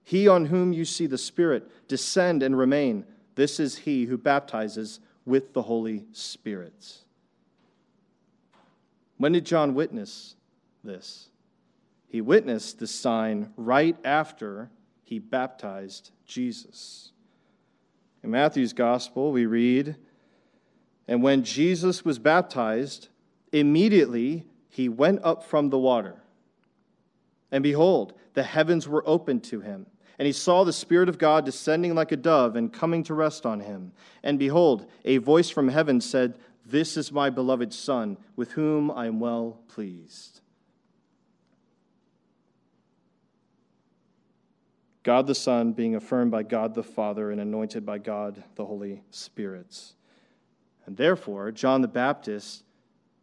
He 0.03 0.27
on 0.27 0.45
whom 0.45 0.73
you 0.73 0.83
see 0.83 1.07
the 1.07 1.17
Spirit 1.17 1.87
descend 1.87 2.43
and 2.43 2.57
remain, 2.57 3.05
this 3.35 3.59
is 3.59 3.77
he 3.77 4.05
who 4.05 4.17
baptizes 4.17 4.99
with 5.25 5.53
the 5.53 5.61
Holy 5.61 6.05
Spirit. 6.11 6.97
When 9.17 9.31
did 9.31 9.45
John 9.45 9.73
witness 9.73 10.35
this? 10.83 11.29
He 12.09 12.21
witnessed 12.21 12.79
the 12.79 12.87
sign 12.87 13.53
right 13.55 13.95
after 14.03 14.69
he 15.03 15.19
baptized 15.19 16.11
Jesus. 16.25 17.11
In 18.23 18.31
Matthew's 18.31 18.73
gospel, 18.73 19.31
we 19.31 19.45
read, 19.45 19.95
And 21.07 21.21
when 21.21 21.43
Jesus 21.43 22.05
was 22.05 22.19
baptized, 22.19 23.09
immediately 23.51 24.45
he 24.69 24.89
went 24.89 25.19
up 25.23 25.43
from 25.43 25.69
the 25.69 25.77
water. 25.77 26.21
And 27.51 27.61
behold, 27.61 28.13
the 28.33 28.43
heavens 28.43 28.87
were 28.87 29.07
opened 29.07 29.43
to 29.45 29.61
him. 29.61 29.85
And 30.17 30.25
he 30.25 30.31
saw 30.31 30.63
the 30.63 30.73
Spirit 30.73 31.09
of 31.09 31.17
God 31.17 31.43
descending 31.43 31.95
like 31.95 32.11
a 32.11 32.17
dove 32.17 32.55
and 32.55 32.71
coming 32.71 33.03
to 33.03 33.13
rest 33.13 33.45
on 33.45 33.59
him. 33.59 33.91
And 34.23 34.39
behold, 34.39 34.87
a 35.03 35.17
voice 35.17 35.49
from 35.49 35.67
heaven 35.67 36.01
said, 36.01 36.37
This 36.65 36.97
is 36.97 37.11
my 37.11 37.29
beloved 37.29 37.73
Son, 37.73 38.17
with 38.35 38.53
whom 38.53 38.89
I 38.91 39.07
am 39.07 39.19
well 39.19 39.59
pleased. 39.67 40.41
God 45.03 45.27
the 45.27 45.35
Son 45.35 45.73
being 45.73 45.95
affirmed 45.95 46.31
by 46.31 46.43
God 46.43 46.73
the 46.73 46.83
Father 46.83 47.31
and 47.31 47.41
anointed 47.41 47.85
by 47.85 47.97
God 47.97 48.41
the 48.55 48.65
Holy 48.65 49.03
Spirit. 49.11 49.93
And 50.85 50.95
therefore, 50.97 51.51
John 51.51 51.81
the 51.81 51.87
Baptist, 51.87 52.63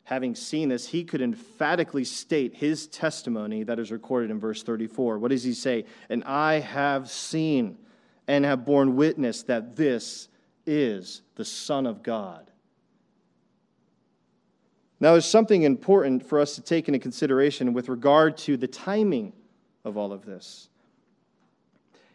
having 0.04 0.34
seen 0.34 0.68
this, 0.68 0.88
he 0.88 1.04
could 1.04 1.22
emphatically 1.22 2.04
state 2.04 2.54
his 2.54 2.86
testimony 2.86 3.62
that 3.64 3.78
is 3.78 3.90
recorded 3.90 4.30
in 4.30 4.38
verse 4.38 4.62
34. 4.62 5.18
What 5.18 5.30
does 5.30 5.42
he 5.42 5.54
say? 5.54 5.86
And 6.08 6.22
I 6.24 6.60
have 6.60 7.10
seen 7.10 7.78
and 8.28 8.44
have 8.44 8.64
borne 8.64 8.96
witness 8.96 9.42
that 9.44 9.76
this 9.76 10.28
is 10.66 11.22
the 11.34 11.44
Son 11.44 11.86
of 11.86 12.02
God. 12.02 12.50
Now, 15.00 15.12
there's 15.12 15.24
something 15.24 15.62
important 15.62 16.26
for 16.26 16.38
us 16.38 16.54
to 16.56 16.60
take 16.60 16.86
into 16.86 16.98
consideration 16.98 17.72
with 17.72 17.88
regard 17.88 18.36
to 18.38 18.58
the 18.58 18.68
timing 18.68 19.32
of 19.84 19.96
all 19.96 20.12
of 20.12 20.26
this. 20.26 20.69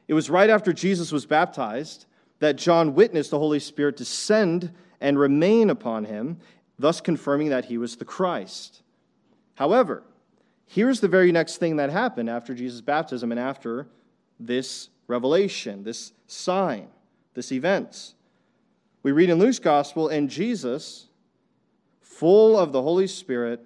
It 0.08 0.14
was 0.14 0.30
right 0.30 0.50
after 0.50 0.72
Jesus 0.72 1.12
was 1.12 1.26
baptized 1.26 2.06
that 2.40 2.58
John 2.58 2.94
witnessed 2.94 3.32
the 3.32 3.40
Holy 3.40 3.60
Spirit 3.60 3.98
descend 3.98 4.72
and 5.02 5.18
remain 5.18 5.70
upon 5.70 6.06
him, 6.06 6.38
thus 6.78 7.02
confirming 7.02 7.50
that 7.50 7.66
he 7.66 7.78
was 7.78 7.96
the 7.96 8.06
Christ. 8.06 8.82
However, 9.56 10.04
here's 10.68 11.00
the 11.00 11.08
very 11.08 11.32
next 11.32 11.58
thing 11.58 11.78
that 11.78 11.90
happened 11.90 12.30
after 12.30 12.54
Jesus' 12.54 12.82
baptism 12.82 13.32
and 13.32 13.40
after 13.40 13.88
this 14.40 14.90
revelation, 15.08 15.84
this 15.84 16.12
sign, 16.28 16.88
this 17.34 17.52
event. 17.52 18.14
We 19.02 19.12
read 19.12 19.30
in 19.30 19.40
Luke's 19.40 19.60
gospel, 19.60 20.10
and 20.10 20.30
Jesus, 20.30 21.08
full 22.02 22.58
of 22.58 22.72
the 22.72 22.82
Holy 22.82 23.08
Spirit, 23.08 23.64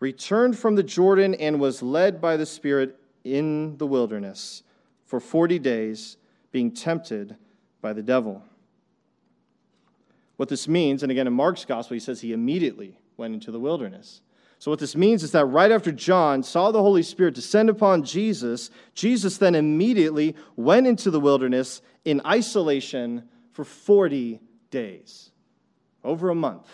returned 0.00 0.58
from 0.58 0.76
the 0.76 0.82
Jordan 0.82 1.34
and 1.34 1.60
was 1.60 1.82
led 1.82 2.20
by 2.20 2.36
the 2.36 2.46
Spirit 2.46 2.96
in 3.24 3.76
the 3.76 3.86
wilderness 3.86 4.62
for 5.12 5.20
40 5.20 5.58
days, 5.58 6.16
being 6.52 6.70
tempted 6.70 7.36
by 7.82 7.92
the 7.92 8.02
devil. 8.02 8.42
What 10.38 10.48
this 10.48 10.66
means, 10.66 11.02
and 11.02 11.12
again 11.12 11.26
in 11.26 11.34
Mark's 11.34 11.66
gospel, 11.66 11.92
he 11.92 12.00
says 12.00 12.22
he 12.22 12.32
immediately 12.32 12.98
went 13.18 13.34
into 13.34 13.50
the 13.50 13.60
wilderness. 13.60 14.22
So, 14.58 14.70
what 14.70 14.80
this 14.80 14.96
means 14.96 15.22
is 15.22 15.32
that 15.32 15.44
right 15.44 15.70
after 15.70 15.92
John 15.92 16.42
saw 16.42 16.70
the 16.70 16.80
Holy 16.80 17.02
Spirit 17.02 17.34
descend 17.34 17.68
upon 17.68 18.04
Jesus, 18.04 18.70
Jesus 18.94 19.36
then 19.36 19.54
immediately 19.54 20.34
went 20.56 20.86
into 20.86 21.10
the 21.10 21.20
wilderness 21.20 21.82
in 22.06 22.22
isolation 22.24 23.28
for 23.50 23.64
40 23.66 24.40
days, 24.70 25.30
over 26.02 26.30
a 26.30 26.34
month. 26.34 26.68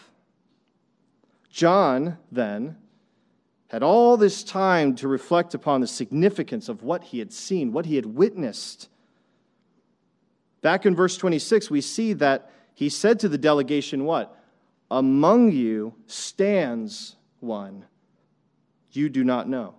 John 1.51 2.18
then 2.31 2.77
had 3.68 3.83
all 3.83 4.16
this 4.16 4.42
time 4.42 4.94
to 4.96 5.09
reflect 5.09 5.54
upon 5.54 5.81
the 5.81 5.87
significance 5.87 6.68
of 6.68 6.83
what 6.83 7.04
he 7.04 7.18
had 7.18 7.33
seen, 7.33 7.72
what 7.72 7.87
he 7.87 7.96
had 7.96 8.07
witnessed. 8.07 8.88
Back 10.62 10.87
in 10.87 10.96
verse 10.96 11.16
26, 11.16 11.70
we 11.70 11.83
see 11.83 12.14
that 12.14 12.50
he 12.74 12.88
said 12.88 13.20
to 13.20 13.28
the 13.28 13.38
delegation, 13.38 14.04
What? 14.04 14.35
Among 14.90 15.52
you 15.52 15.94
stands 16.07 17.16
one 17.40 17.85
you 18.90 19.09
do 19.09 19.22
not 19.22 19.48
know. 19.48 19.74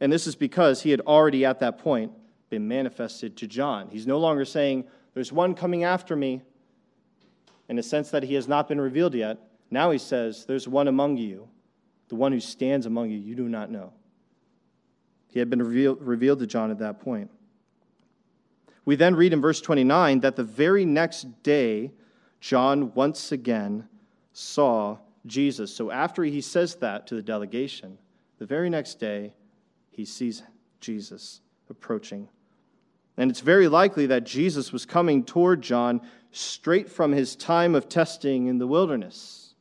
And 0.00 0.12
this 0.12 0.26
is 0.26 0.36
because 0.36 0.82
he 0.82 0.90
had 0.90 1.00
already 1.00 1.44
at 1.44 1.60
that 1.60 1.78
point 1.78 2.12
been 2.50 2.68
manifested 2.68 3.36
to 3.38 3.46
John. 3.46 3.88
He's 3.90 4.06
no 4.06 4.18
longer 4.18 4.44
saying, 4.44 4.84
There's 5.14 5.32
one 5.32 5.54
coming 5.54 5.82
after 5.82 6.14
me, 6.14 6.42
in 7.70 7.78
a 7.78 7.82
sense 7.82 8.10
that 8.10 8.22
he 8.22 8.34
has 8.34 8.46
not 8.46 8.68
been 8.68 8.80
revealed 8.80 9.14
yet. 9.14 9.38
Now 9.70 9.90
he 9.90 9.98
says, 9.98 10.44
There's 10.44 10.68
one 10.68 10.88
among 10.88 11.16
you 11.16 11.48
the 12.08 12.16
one 12.16 12.32
who 12.32 12.40
stands 12.40 12.86
among 12.86 13.10
you, 13.10 13.18
you 13.18 13.34
do 13.34 13.48
not 13.48 13.70
know. 13.70 13.92
He 15.28 15.38
had 15.38 15.50
been 15.50 15.62
revealed, 15.62 15.98
revealed 16.00 16.38
to 16.40 16.46
John 16.46 16.70
at 16.70 16.78
that 16.78 17.00
point. 17.00 17.30
We 18.84 18.96
then 18.96 19.14
read 19.14 19.32
in 19.32 19.40
verse 19.40 19.60
29 19.60 20.20
that 20.20 20.36
the 20.36 20.44
very 20.44 20.86
next 20.86 21.42
day, 21.42 21.92
John 22.40 22.94
once 22.94 23.32
again 23.32 23.86
saw 24.32 24.98
Jesus. 25.26 25.74
So 25.74 25.90
after 25.90 26.24
he 26.24 26.40
says 26.40 26.76
that 26.76 27.06
to 27.08 27.14
the 27.14 27.22
delegation, 27.22 27.98
the 28.38 28.46
very 28.46 28.70
next 28.70 28.94
day, 28.94 29.34
he 29.90 30.04
sees 30.04 30.42
Jesus 30.80 31.42
approaching. 31.68 32.28
And 33.18 33.30
it's 33.30 33.40
very 33.40 33.68
likely 33.68 34.06
that 34.06 34.24
Jesus 34.24 34.72
was 34.72 34.86
coming 34.86 35.24
toward 35.24 35.60
John 35.60 36.00
straight 36.30 36.88
from 36.88 37.12
his 37.12 37.34
time 37.36 37.74
of 37.74 37.88
testing 37.88 38.46
in 38.46 38.58
the 38.58 38.66
wilderness, 38.66 39.54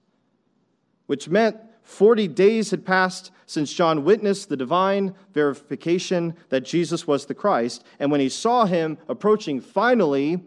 which 1.07 1.27
meant 1.27 1.57
40 1.87 2.27
days 2.27 2.71
had 2.71 2.85
passed 2.85 3.31
since 3.45 3.71
John 3.71 4.03
witnessed 4.03 4.49
the 4.49 4.57
divine 4.57 5.15
verification 5.33 6.35
that 6.49 6.65
Jesus 6.65 7.07
was 7.07 7.25
the 7.25 7.33
Christ. 7.33 7.81
And 7.97 8.11
when 8.11 8.19
he 8.19 8.27
saw 8.27 8.65
him 8.65 8.97
approaching, 9.07 9.61
finally, 9.61 10.43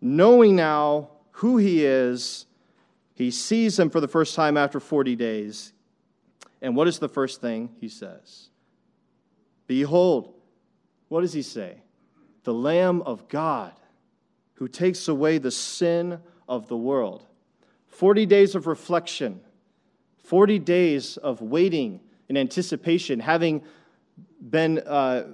knowing 0.00 0.56
now 0.56 1.10
who 1.32 1.58
he 1.58 1.84
is, 1.84 2.46
he 3.12 3.30
sees 3.30 3.78
him 3.78 3.90
for 3.90 4.00
the 4.00 4.08
first 4.08 4.34
time 4.34 4.56
after 4.56 4.80
40 4.80 5.16
days. 5.16 5.74
And 6.62 6.74
what 6.74 6.88
is 6.88 6.98
the 6.98 7.08
first 7.08 7.42
thing 7.42 7.68
he 7.78 7.90
says? 7.90 8.48
Behold, 9.66 10.32
what 11.08 11.20
does 11.20 11.34
he 11.34 11.42
say? 11.42 11.82
The 12.44 12.54
Lamb 12.54 13.02
of 13.02 13.28
God 13.28 13.74
who 14.54 14.66
takes 14.66 15.08
away 15.08 15.36
the 15.36 15.50
sin 15.50 16.20
of 16.48 16.68
the 16.68 16.76
world. 16.76 17.26
40 17.88 18.24
days 18.24 18.54
of 18.54 18.66
reflection 18.66 19.42
40 20.30 20.60
days 20.60 21.16
of 21.16 21.42
waiting 21.42 21.98
in 22.28 22.36
anticipation, 22.36 23.18
having 23.18 23.64
been, 24.40 24.78
uh, 24.78 25.24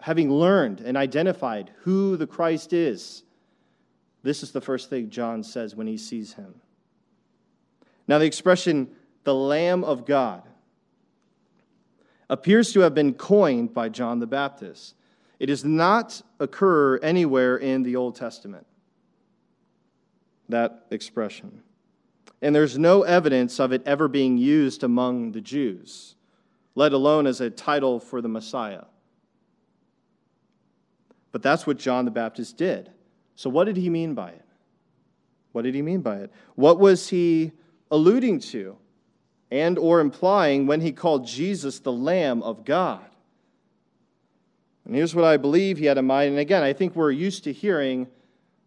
having 0.00 0.30
learned 0.30 0.80
and 0.82 0.98
identified 0.98 1.72
who 1.78 2.14
the 2.18 2.26
Christ 2.26 2.74
is. 2.74 3.22
This 4.22 4.42
is 4.42 4.52
the 4.52 4.60
first 4.60 4.90
thing 4.90 5.08
John 5.08 5.42
says 5.42 5.74
when 5.74 5.86
he 5.86 5.96
sees 5.96 6.34
him. 6.34 6.56
Now, 8.06 8.18
the 8.18 8.26
expression, 8.26 8.90
the 9.24 9.34
Lamb 9.34 9.82
of 9.82 10.04
God, 10.04 10.42
appears 12.28 12.70
to 12.74 12.80
have 12.80 12.94
been 12.94 13.14
coined 13.14 13.72
by 13.72 13.88
John 13.88 14.18
the 14.18 14.26
Baptist. 14.26 14.94
It 15.38 15.46
does 15.46 15.64
not 15.64 16.20
occur 16.38 16.98
anywhere 16.98 17.56
in 17.56 17.82
the 17.82 17.96
Old 17.96 18.16
Testament, 18.16 18.66
that 20.50 20.84
expression 20.90 21.62
and 22.40 22.54
there's 22.54 22.78
no 22.78 23.02
evidence 23.02 23.58
of 23.58 23.72
it 23.72 23.82
ever 23.84 24.08
being 24.08 24.38
used 24.38 24.84
among 24.84 25.32
the 25.32 25.40
Jews, 25.40 26.14
let 26.74 26.92
alone 26.92 27.26
as 27.26 27.40
a 27.40 27.50
title 27.50 27.98
for 27.98 28.20
the 28.20 28.28
Messiah. 28.28 28.84
But 31.32 31.42
that's 31.42 31.66
what 31.66 31.78
John 31.78 32.04
the 32.04 32.10
Baptist 32.10 32.56
did. 32.56 32.90
So, 33.34 33.50
what 33.50 33.64
did 33.64 33.76
he 33.76 33.90
mean 33.90 34.14
by 34.14 34.30
it? 34.30 34.44
What 35.52 35.62
did 35.62 35.74
he 35.74 35.82
mean 35.82 36.00
by 36.00 36.18
it? 36.18 36.32
What 36.54 36.78
was 36.78 37.08
he 37.08 37.52
alluding 37.90 38.40
to 38.40 38.76
and 39.50 39.78
or 39.78 40.00
implying 40.00 40.66
when 40.66 40.80
he 40.80 40.92
called 40.92 41.26
Jesus 41.26 41.80
the 41.80 41.92
Lamb 41.92 42.42
of 42.42 42.64
God? 42.64 43.04
And 44.84 44.94
here's 44.94 45.14
what 45.14 45.24
I 45.24 45.36
believe 45.36 45.78
he 45.78 45.84
had 45.84 45.98
in 45.98 46.06
mind. 46.06 46.30
And 46.30 46.38
again, 46.38 46.62
I 46.62 46.72
think 46.72 46.96
we're 46.96 47.10
used 47.10 47.44
to 47.44 47.52
hearing 47.52 48.06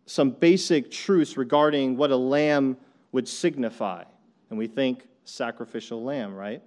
some 0.05 0.31
basic 0.31 0.91
truths 0.91 1.35
regarding 1.37 1.97
what 1.97 2.11
a 2.11 2.15
lamb 2.15 2.77
would 3.11 3.27
signify. 3.27 4.03
And 4.49 4.57
we 4.57 4.67
think 4.67 5.07
sacrificial 5.23 6.03
lamb, 6.03 6.35
right? 6.35 6.61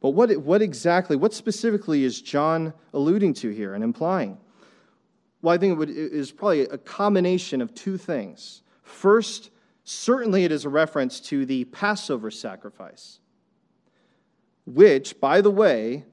But 0.00 0.10
what, 0.10 0.36
what 0.38 0.60
exactly, 0.60 1.16
what 1.16 1.32
specifically 1.32 2.04
is 2.04 2.20
John 2.20 2.74
alluding 2.92 3.34
to 3.34 3.50
here 3.50 3.74
and 3.74 3.82
implying? 3.82 4.36
Well, 5.40 5.54
I 5.54 5.58
think 5.58 5.72
it, 5.72 5.76
would, 5.76 5.90
it 5.90 6.12
is 6.12 6.30
probably 6.30 6.62
a 6.62 6.78
combination 6.78 7.60
of 7.60 7.74
two 7.74 7.96
things. 7.96 8.62
First, 8.82 9.50
certainly 9.84 10.44
it 10.44 10.52
is 10.52 10.64
a 10.64 10.68
reference 10.68 11.20
to 11.20 11.46
the 11.46 11.64
Passover 11.64 12.30
sacrifice, 12.30 13.20
which, 14.66 15.18
by 15.20 15.40
the 15.40 15.50
way, 15.50 16.04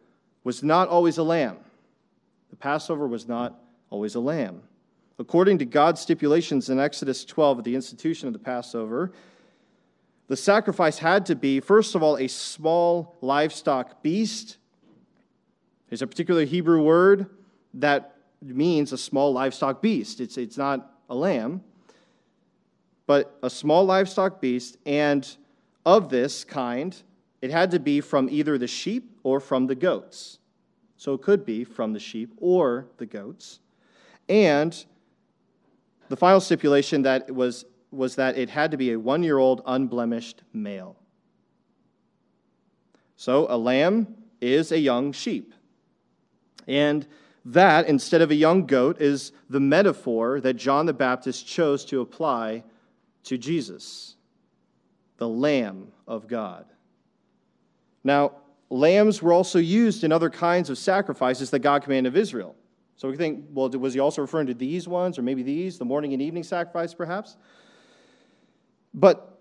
was 0.44 0.64
not 0.64 0.88
always 0.88 1.18
a 1.18 1.24
lamb. 1.24 1.58
The 2.50 2.56
Passover 2.56 3.08
was 3.08 3.28
not 3.28 3.60
always 3.90 4.16
a 4.16 4.20
lamb. 4.20 4.62
According 5.22 5.60
to 5.60 5.66
God's 5.66 6.02
stipulations 6.02 6.72
in 6.72 6.80
Exodus 6.80 7.24
12 7.24 7.60
at 7.60 7.64
the 7.64 7.76
institution 7.76 8.26
of 8.26 8.34
the 8.34 8.40
Passover, 8.40 9.12
the 10.28 10.36
sacrifice 10.36 10.98
had 10.98 11.28
to 11.28 11.36
be, 11.36 11.60
first 11.60 11.94
of 11.94 12.02
all, 12.02 12.18
a 12.18 12.28
small 12.28 13.16
livestock 13.22 14.02
beast. 14.02 14.58
There's 15.90 16.02
a 16.02 16.08
particular 16.08 16.44
Hebrew 16.44 16.82
word 16.82 17.28
that 17.76 18.16
means 18.42 18.94
a 18.94 18.98
small 18.98 19.32
livestock 19.32 19.80
beast. 19.80 20.20
It's, 20.22 20.38
it's 20.40 20.58
not 20.58 20.92
a 21.08 21.14
lamb, 21.14 21.62
but 23.06 23.38
a 23.44 23.50
small 23.50 23.86
livestock 23.86 24.42
beast. 24.42 24.78
And 24.88 25.30
of 25.86 26.10
this 26.10 26.44
kind, 26.44 27.00
it 27.44 27.52
had 27.52 27.70
to 27.72 27.80
be 27.80 28.02
from 28.02 28.28
either 28.28 28.58
the 28.58 28.66
sheep 28.66 29.20
or 29.22 29.40
from 29.40 29.68
the 29.68 29.76
goats. 29.76 30.40
So 30.98 31.14
it 31.14 31.22
could 31.22 31.46
be 31.46 31.64
from 31.64 31.94
the 31.94 32.00
sheep 32.00 32.34
or 32.38 32.88
the 32.98 33.06
goats. 33.06 33.60
And 34.28 34.84
the 36.12 36.18
final 36.18 36.42
stipulation 36.42 37.02
that 37.04 37.34
was, 37.34 37.66
was 37.90 38.16
that 38.16 38.38
it 38.38 38.50
had 38.50 38.72
to 38.72 38.78
be 38.78 38.92
a 38.92 39.00
one 39.00 39.24
year 39.24 39.38
old 39.40 39.62
unblemished 39.66 40.44
male. 40.54 40.98
So 43.16 43.48
a 43.50 43.58
lamb 43.58 44.16
is 44.42 44.72
a 44.72 44.78
young 44.80 45.14
sheep. 45.14 45.54
And 46.68 47.08
That, 47.46 47.88
instead 47.88 48.22
of 48.22 48.30
a 48.30 48.36
young 48.36 48.66
goat, 48.66 49.02
is 49.02 49.32
the 49.50 49.60
metaphor 49.60 50.40
that 50.42 50.54
John 50.54 50.86
the 50.86 50.94
Baptist 50.94 51.48
chose 51.48 51.84
to 51.86 52.02
apply 52.02 52.64
to 53.24 53.38
Jesus, 53.38 54.16
the 55.18 55.28
Lamb 55.28 55.92
of 56.08 56.28
God. 56.28 56.66
Now, 58.04 58.34
lambs 58.70 59.22
were 59.22 59.34
also 59.34 59.60
used 59.60 60.04
in 60.04 60.12
other 60.12 60.30
kinds 60.30 60.70
of 60.70 60.78
sacrifices 60.78 61.50
that 61.50 61.60
God 61.60 61.84
commanded 61.84 62.14
of 62.14 62.18
Israel. 62.18 62.56
So 62.98 63.10
we 63.10 63.18
think, 63.18 63.46
well, 63.52 63.70
was 63.70 63.94
he 63.94 64.00
also 64.00 64.22
referring 64.22 64.48
to 64.48 64.54
these 64.54 64.88
ones, 64.88 65.18
or 65.18 65.24
maybe 65.24 65.42
these, 65.42 65.80
the 65.80 65.86
morning 65.86 66.14
and 66.14 66.22
evening 66.22 66.44
sacrifice, 66.44 66.94
perhaps? 66.94 67.38
But 68.94 69.40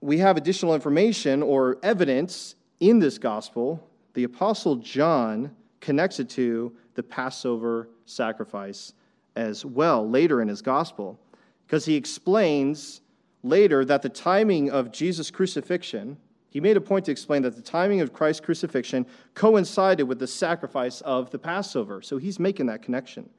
we 0.00 0.18
have 0.18 0.36
additional 0.36 0.74
information 0.74 1.42
or 1.42 1.78
evidence 1.82 2.54
in 2.78 2.98
this 2.98 3.18
gospel. 3.18 3.86
The 4.14 4.24
Apostle 4.24 4.76
John 4.76 5.54
connects 5.80 6.20
it 6.20 6.28
to 6.30 6.72
the 6.94 7.02
Passover 7.02 7.88
sacrifice 8.06 8.92
as 9.36 9.64
well 9.64 10.08
later 10.08 10.42
in 10.42 10.48
his 10.48 10.62
gospel, 10.62 11.18
because 11.66 11.84
he 11.84 11.94
explains 11.94 13.00
later 13.42 13.84
that 13.84 14.02
the 14.02 14.08
timing 14.08 14.70
of 14.70 14.92
Jesus' 14.92 15.30
crucifixion, 15.30 16.16
he 16.50 16.60
made 16.60 16.76
a 16.76 16.80
point 16.80 17.04
to 17.04 17.12
explain 17.12 17.42
that 17.42 17.54
the 17.56 17.62
timing 17.62 18.00
of 18.00 18.12
Christ's 18.12 18.44
crucifixion 18.44 19.06
coincided 19.34 20.02
with 20.04 20.18
the 20.18 20.26
sacrifice 20.26 21.00
of 21.02 21.30
the 21.30 21.38
Passover. 21.38 22.02
So 22.02 22.18
he's 22.18 22.40
making 22.40 22.66
that 22.66 22.82
connection. 22.82 23.30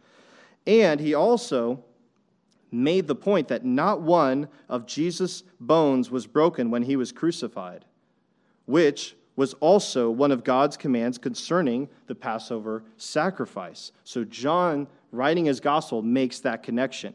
And 0.66 1.00
he 1.00 1.14
also 1.14 1.84
made 2.72 3.08
the 3.08 3.16
point 3.16 3.50
that 3.50 3.66
not 3.66 4.02
one 4.02 4.48
of 4.70 4.86
Jesus' 4.86 5.44
bones 5.60 6.10
was 6.10 6.26
broken 6.26 6.72
when 6.72 6.84
he 6.84 6.96
was 6.96 7.12
crucified, 7.12 7.84
which 8.66 9.16
was 9.36 9.54
also 9.56 10.10
one 10.10 10.32
of 10.32 10.46
God's 10.46 10.78
commands 10.78 11.18
concerning 11.18 11.90
the 12.08 12.16
Passover 12.16 12.84
sacrifice. 12.96 13.92
So, 14.06 14.24
John, 14.24 14.88
writing 15.12 15.46
his 15.46 15.60
gospel, 15.60 16.02
makes 16.02 16.40
that 16.42 16.64
connection. 16.64 17.14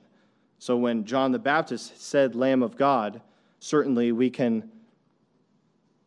So, 0.59 0.77
when 0.77 1.05
John 1.05 1.33
the 1.33 1.39
Baptist 1.39 2.03
said, 2.03 2.35
Lamb 2.35 2.63
of 2.63 2.77
God, 2.77 3.23
certainly 3.61 4.13
we 4.13 4.29
can 4.29 4.71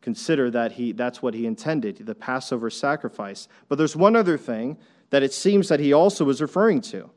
consider 0.09 0.49
that 0.49 0.71
he, 0.71 0.91
that's 0.91 1.21
what 1.21 1.35
he 1.35 1.45
intended, 1.45 1.97
the 2.03 2.15
Passover 2.15 2.71
sacrifice. 2.71 3.47
But 3.67 3.77
there's 3.77 3.95
one 3.95 4.15
other 4.15 4.39
thing 4.39 4.75
that 5.11 5.21
it 5.21 5.31
seems 5.31 5.69
that 5.69 5.79
he 5.79 5.93
also 5.93 6.25
was 6.25 6.41
referring 6.41 6.81
to. 6.81 7.11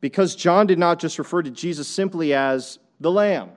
Because 0.00 0.36
John 0.36 0.68
did 0.68 0.78
not 0.78 1.00
just 1.00 1.18
refer 1.18 1.42
to 1.42 1.50
Jesus 1.50 1.88
simply 1.88 2.32
as 2.32 2.78
the 3.00 3.10
Lamb. 3.10 3.50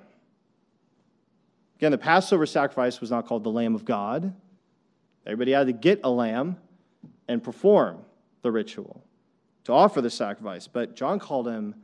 Again, 1.77 1.91
the 1.91 1.99
Passover 1.99 2.47
sacrifice 2.47 2.99
was 2.99 3.11
not 3.11 3.27
called 3.27 3.43
the 3.43 3.51
Lamb 3.51 3.75
of 3.75 3.85
God. 3.85 4.33
Everybody 5.27 5.51
had 5.51 5.67
to 5.67 5.73
get 5.73 5.99
a 6.03 6.09
lamb 6.09 6.57
and 7.27 7.43
perform 7.43 7.99
the 8.41 8.51
ritual 8.51 9.03
to 9.65 9.73
offer 9.73 10.01
the 10.01 10.09
sacrifice. 10.09 10.67
But 10.67 10.95
John 10.95 11.19
called 11.19 11.47
him 11.47 11.75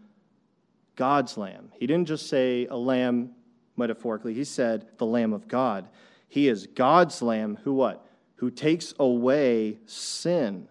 God's 0.95 1.37
lamb. 1.37 1.71
He 1.79 1.85
didn't 1.85 2.07
just 2.07 2.27
say 2.27 2.65
a 2.65 2.75
lamb 2.75 3.35
metaphorically, 3.77 4.33
he 4.33 4.43
said 4.43 4.87
the 4.97 5.05
Lamb 5.05 5.33
of 5.33 5.47
God. 5.47 5.87
He 6.27 6.47
is 6.47 6.67
God's 6.67 7.21
lamb 7.21 7.59
who 7.63 7.73
what? 7.73 8.05
Who 8.37 8.51
takes 8.51 8.93
away 8.99 9.77
sin. 9.85 10.67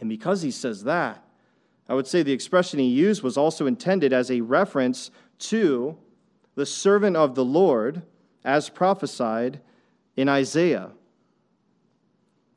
And 0.00 0.08
because 0.08 0.42
he 0.42 0.50
says 0.50 0.84
that, 0.84 1.22
I 1.88 1.94
would 1.94 2.06
say 2.06 2.22
the 2.22 2.32
expression 2.32 2.78
he 2.78 2.86
used 2.86 3.22
was 3.22 3.36
also 3.36 3.66
intended 3.66 4.12
as 4.12 4.30
a 4.30 4.40
reference 4.40 5.10
to 5.40 5.96
the 6.54 6.66
servant 6.66 7.16
of 7.16 7.34
the 7.34 7.44
Lord, 7.44 8.02
as 8.44 8.68
prophesied 8.68 9.60
in 10.16 10.28
Isaiah. 10.28 10.90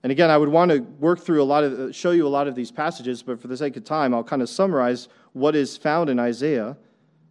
And 0.04 0.12
again, 0.12 0.30
I 0.30 0.38
would 0.38 0.50
want 0.50 0.72
to 0.72 0.80
work 0.80 1.20
through 1.20 1.42
a 1.42 1.46
lot 1.46 1.64
of, 1.64 1.96
show 1.96 2.12
you 2.12 2.28
a 2.28 2.30
lot 2.30 2.48
of 2.48 2.56
these 2.56 2.72
passages, 2.72 3.24
but 3.24 3.40
for 3.40 3.48
the 3.48 3.58
sake 3.58 3.76
of 3.78 3.84
time, 3.84 4.14
I'll 4.14 4.24
kind 4.24 4.42
of 4.42 4.50
summarize 4.50 5.08
what 5.34 5.56
is 5.56 5.78
found 5.78 6.10
in 6.10 6.20
Isaiah 6.20 6.78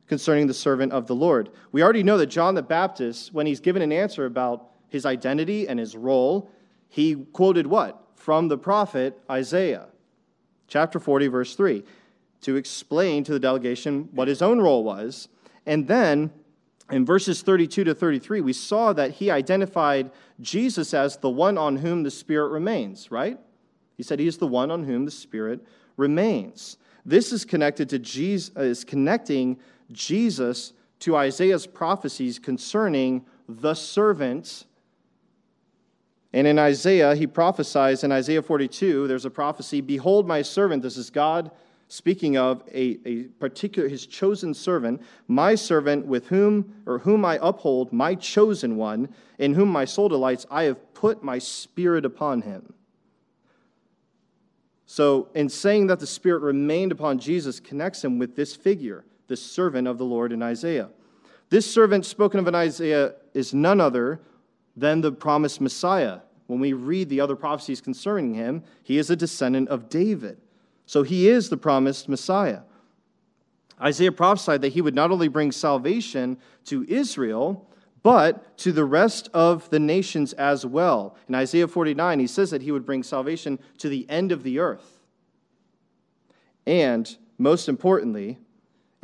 concerning 0.06 0.46
the 0.46 0.54
servant 0.54 0.92
of 0.92 1.06
the 1.06 1.14
Lord. 1.14 1.50
We 1.72 1.82
already 1.82 2.02
know 2.02 2.18
that 2.18 2.26
John 2.26 2.54
the 2.54 2.62
Baptist, 2.62 3.32
when 3.32 3.46
he's 3.46 3.60
given 3.60 3.82
an 3.82 3.92
answer 3.92 4.26
about 4.26 4.70
his 4.88 5.06
identity 5.06 5.66
and 5.66 5.78
his 5.78 5.96
role, 5.96 6.50
he 6.88 7.14
quoted 7.14 7.66
what? 7.66 8.00
From 8.14 8.48
the 8.48 8.58
prophet 8.58 9.18
Isaiah, 9.30 9.86
chapter 10.68 11.00
40, 11.00 11.28
verse 11.28 11.56
3, 11.56 11.82
to 12.42 12.56
explain 12.56 13.24
to 13.24 13.32
the 13.32 13.40
delegation 13.40 14.08
what 14.12 14.28
his 14.28 14.42
own 14.42 14.60
role 14.60 14.84
was. 14.84 15.28
And 15.66 15.88
then 15.88 16.30
in 16.90 17.06
verses 17.06 17.42
32 17.42 17.84
to 17.84 17.94
33, 17.94 18.42
we 18.42 18.52
saw 18.52 18.92
that 18.92 19.12
he 19.12 19.30
identified 19.30 20.10
Jesus 20.40 20.92
as 20.92 21.16
the 21.16 21.30
one 21.30 21.56
on 21.56 21.76
whom 21.76 22.02
the 22.02 22.10
Spirit 22.10 22.48
remains, 22.48 23.10
right? 23.10 23.38
He 23.96 24.02
said 24.02 24.18
he 24.18 24.26
is 24.26 24.38
the 24.38 24.46
one 24.46 24.70
on 24.70 24.84
whom 24.84 25.04
the 25.06 25.10
Spirit 25.10 25.64
remains. 25.96 26.76
This 27.06 27.32
is 27.32 27.44
connected 27.44 27.88
to 27.90 27.98
Jesus, 27.98 28.54
is 28.56 28.84
connecting 28.84 29.58
Jesus 29.92 30.72
to 31.00 31.16
Isaiah's 31.16 31.66
prophecies 31.66 32.38
concerning 32.38 33.24
the 33.48 33.74
servants. 33.74 34.64
And 36.32 36.46
in 36.46 36.58
Isaiah, 36.58 37.14
he 37.14 37.26
prophesies 37.26 38.04
in 38.04 38.12
Isaiah 38.12 38.42
42, 38.42 39.06
there's 39.06 39.24
a 39.24 39.30
prophecy 39.30 39.80
Behold, 39.80 40.26
my 40.26 40.42
servant, 40.42 40.82
this 40.82 40.96
is 40.96 41.10
God 41.10 41.50
speaking 41.88 42.36
of 42.36 42.62
a, 42.72 42.98
a 43.04 43.22
particular 43.38 43.88
his 43.88 44.06
chosen 44.06 44.54
servant 44.54 45.02
my 45.28 45.54
servant 45.54 46.06
with 46.06 46.26
whom 46.28 46.74
or 46.86 46.98
whom 46.98 47.24
i 47.24 47.38
uphold 47.42 47.92
my 47.92 48.14
chosen 48.14 48.76
one 48.76 49.08
in 49.38 49.54
whom 49.54 49.68
my 49.68 49.84
soul 49.84 50.08
delights 50.08 50.46
i 50.50 50.64
have 50.64 50.94
put 50.94 51.22
my 51.22 51.38
spirit 51.38 52.04
upon 52.04 52.42
him 52.42 52.72
so 54.86 55.28
in 55.34 55.48
saying 55.48 55.86
that 55.86 56.00
the 56.00 56.06
spirit 56.06 56.40
remained 56.40 56.90
upon 56.90 57.18
jesus 57.18 57.60
connects 57.60 58.02
him 58.02 58.18
with 58.18 58.34
this 58.34 58.56
figure 58.56 59.04
the 59.28 59.36
servant 59.36 59.86
of 59.88 59.98
the 59.98 60.04
lord 60.04 60.32
in 60.32 60.42
isaiah 60.42 60.88
this 61.50 61.70
servant 61.72 62.04
spoken 62.04 62.40
of 62.40 62.48
in 62.48 62.54
isaiah 62.54 63.14
is 63.32 63.54
none 63.54 63.80
other 63.80 64.20
than 64.76 65.00
the 65.00 65.12
promised 65.12 65.60
messiah 65.60 66.20
when 66.46 66.60
we 66.60 66.72
read 66.72 67.08
the 67.08 67.20
other 67.20 67.36
prophecies 67.36 67.80
concerning 67.80 68.34
him 68.34 68.62
he 68.82 68.98
is 68.98 69.10
a 69.10 69.16
descendant 69.16 69.68
of 69.68 69.88
david 69.88 70.38
so 70.86 71.02
he 71.02 71.28
is 71.28 71.48
the 71.48 71.56
promised 71.56 72.08
Messiah. 72.08 72.60
Isaiah 73.80 74.12
prophesied 74.12 74.62
that 74.62 74.72
he 74.72 74.80
would 74.80 74.94
not 74.94 75.10
only 75.10 75.28
bring 75.28 75.50
salvation 75.50 76.38
to 76.66 76.84
Israel, 76.88 77.68
but 78.02 78.56
to 78.58 78.70
the 78.70 78.84
rest 78.84 79.28
of 79.32 79.68
the 79.70 79.78
nations 79.78 80.32
as 80.34 80.64
well. 80.64 81.16
In 81.28 81.34
Isaiah 81.34 81.66
49, 81.66 82.20
he 82.20 82.26
says 82.26 82.50
that 82.50 82.62
he 82.62 82.70
would 82.70 82.86
bring 82.86 83.02
salvation 83.02 83.58
to 83.78 83.88
the 83.88 84.08
end 84.10 84.30
of 84.30 84.42
the 84.42 84.58
earth. 84.58 85.00
And 86.66 87.16
most 87.38 87.68
importantly, 87.68 88.38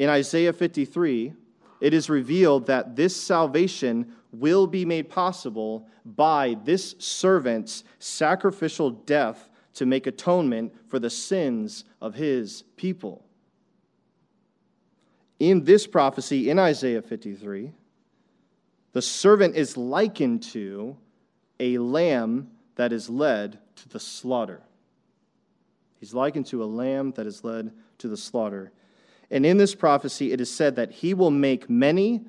in 0.01 0.09
Isaiah 0.09 0.55
53, 0.55 1.35
it 1.83 1.93
is 1.93 2.09
revealed 2.09 2.65
that 2.69 2.97
this 2.97 3.15
salvation 3.15 4.15
will 4.33 4.67
be 4.67 4.87
made 4.87 5.11
possible 5.11 5.87
by 6.07 6.57
this 6.65 6.95
servant's 6.99 7.85
sacrificial 7.99 8.89
death 8.93 9.51
to 9.75 9.85
make 9.85 10.07
atonement 10.07 10.73
for 10.89 10.99
the 10.99 11.11
sins 11.11 11.85
of 12.01 12.15
his 12.15 12.63
people. 12.79 13.27
In 15.39 15.65
this 15.65 15.87
prophecy 15.87 16.49
in 16.49 16.59
Isaiah 16.59 17.03
53, 17.03 17.71
the 18.93 19.03
servant 19.03 19.55
is 19.55 19.77
likened 19.77 20.43
to 20.45 20.97
a 21.61 21.77
lamb 21.77 22.51
that 22.77 22.95
is 22.95 23.11
led 23.11 23.59
to 23.77 23.89
the 23.91 24.01
slaughter. 24.01 24.63
He's 25.99 26.15
likened 26.15 26.47
to 26.47 26.65
a 26.65 26.65
lamb 26.65 27.13
that 27.17 27.27
is 27.27 27.45
led 27.45 27.75
to 27.99 28.09
the 28.09 28.17
slaughter. 28.17 28.73
And 29.31 29.47
in 29.47 29.57
this 29.59 29.75
prophecy, 29.75 30.33
it 30.33 30.41
is 30.41 30.53
said 30.53 30.77
that 30.77 30.91
he 30.91 31.15
will 31.15 31.31
make 31.31 31.71
many 31.71 32.23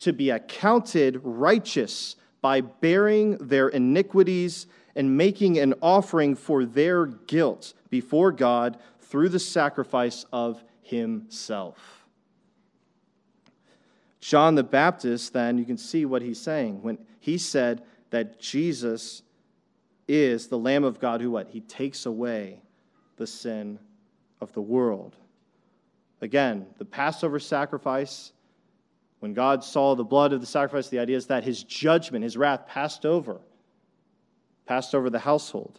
to 0.00 0.12
be 0.12 0.30
accounted 0.30 1.20
righteous 1.22 2.16
by 2.40 2.60
bearing 2.60 3.36
their 3.38 3.68
iniquities 3.68 4.66
and 4.94 5.16
making 5.16 5.58
an 5.58 5.74
offering 5.82 6.34
for 6.34 6.64
their 6.64 7.06
guilt 7.06 7.74
before 7.90 8.32
God 8.32 8.78
through 9.00 9.28
the 9.28 9.38
sacrifice 9.38 10.24
of 10.32 10.62
himself. 10.82 12.06
John 14.20 14.54
the 14.54 14.64
Baptist, 14.64 15.32
then, 15.32 15.58
you 15.58 15.64
can 15.64 15.76
see 15.76 16.04
what 16.04 16.22
he's 16.22 16.40
saying 16.40 16.82
when 16.82 16.98
he 17.20 17.38
said 17.38 17.82
that 18.10 18.40
Jesus 18.40 19.22
is 20.08 20.48
the 20.48 20.58
Lamb 20.58 20.84
of 20.84 20.98
God 20.98 21.20
who 21.20 21.30
what? 21.30 21.48
He 21.48 21.60
takes 21.60 22.06
away 22.06 22.60
the 23.16 23.26
sin 23.26 23.78
of 24.40 24.52
the 24.52 24.62
world. 24.62 25.16
Again, 26.26 26.66
the 26.78 26.84
Passover 26.84 27.38
sacrifice, 27.38 28.32
when 29.20 29.32
God 29.32 29.62
saw 29.62 29.94
the 29.94 30.02
blood 30.02 30.32
of 30.32 30.40
the 30.40 30.46
sacrifice, 30.46 30.88
the 30.88 30.98
idea 30.98 31.16
is 31.16 31.26
that 31.26 31.44
his 31.44 31.62
judgment, 31.62 32.24
his 32.24 32.36
wrath 32.36 32.66
passed 32.66 33.06
over 33.06 33.40
passed 34.66 34.92
over 34.92 35.08
the 35.08 35.20
household. 35.20 35.78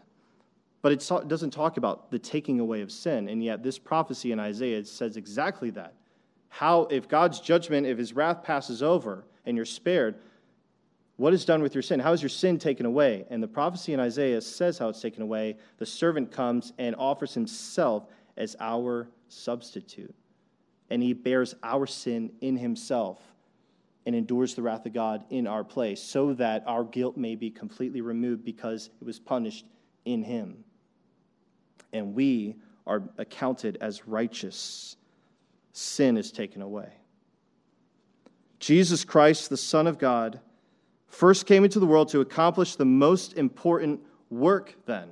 But 0.82 0.94
it 0.94 1.28
doesn't 1.28 1.52
talk 1.52 1.76
about 1.76 2.12
the 2.12 2.20
taking 2.20 2.62
away 2.62 2.80
of 2.80 2.94
sin. 2.94 3.28
And 3.28 3.44
yet, 3.44 3.62
this 3.62 3.78
prophecy 3.78 4.32
in 4.32 4.40
Isaiah 4.40 4.86
says 4.86 5.18
exactly 5.18 5.70
that. 5.72 5.96
How, 6.48 6.84
if 6.84 7.10
God's 7.10 7.42
judgment, 7.42 7.86
if 7.86 7.98
his 7.98 8.14
wrath 8.14 8.42
passes 8.42 8.82
over 8.82 9.26
and 9.46 9.58
you're 9.58 9.66
spared, 9.66 10.16
What 11.18 11.34
is 11.34 11.44
done 11.44 11.62
with 11.62 11.76
your 11.76 11.82
sin? 11.82 12.00
How 12.00 12.14
is 12.14 12.22
your 12.22 12.30
sin 12.30 12.58
taken 12.58 12.86
away? 12.86 13.26
And 13.30 13.44
the 13.44 13.50
prophecy 13.50 13.92
in 13.92 14.00
Isaiah 14.00 14.40
says 14.40 14.78
how 14.78 14.88
it's 14.88 15.02
taken 15.02 15.22
away. 15.22 15.58
The 15.78 15.86
servant 15.86 16.32
comes 16.32 16.72
and 16.78 16.96
offers 16.96 17.34
himself 17.34 18.06
as 18.38 18.56
our 18.62 19.10
substitute. 19.28 20.16
And 20.90 21.04
he 21.04 21.14
bears 21.14 21.56
our 21.64 21.86
sin 21.86 22.32
in 22.42 22.58
himself 22.58 23.20
and 24.06 24.16
endures 24.16 24.56
the 24.56 24.62
wrath 24.62 24.86
of 24.86 24.94
God 24.94 25.26
in 25.30 25.48
our 25.48 25.66
place, 25.66 26.02
so 26.02 26.34
that 26.36 26.64
our 26.66 26.86
guilt 26.86 27.18
may 27.18 27.36
be 27.36 27.50
completely 27.50 28.00
removed 28.00 28.46
because 28.46 28.90
it 29.02 29.04
was 29.04 29.20
punished 29.20 29.66
in 30.06 30.24
him. 30.24 30.64
And 31.92 32.16
we 32.16 32.56
are 32.86 33.04
accounted 33.18 33.78
as 33.82 34.08
righteous. 34.08 34.96
Sin 35.74 36.16
is 36.16 36.32
taken 36.32 36.62
away. 36.62 36.90
Jesus 38.60 39.04
Christ, 39.04 39.50
the 39.50 39.58
Son 39.58 39.88
of 39.88 40.00
God, 40.00 40.40
first 41.08 41.46
came 41.46 41.66
into 41.66 41.80
the 41.80 41.86
world 41.86 42.08
to 42.10 42.22
accomplish 42.22 42.78
the 42.78 42.86
most 42.86 43.34
important 43.34 44.00
work, 44.30 44.74
then, 44.86 45.10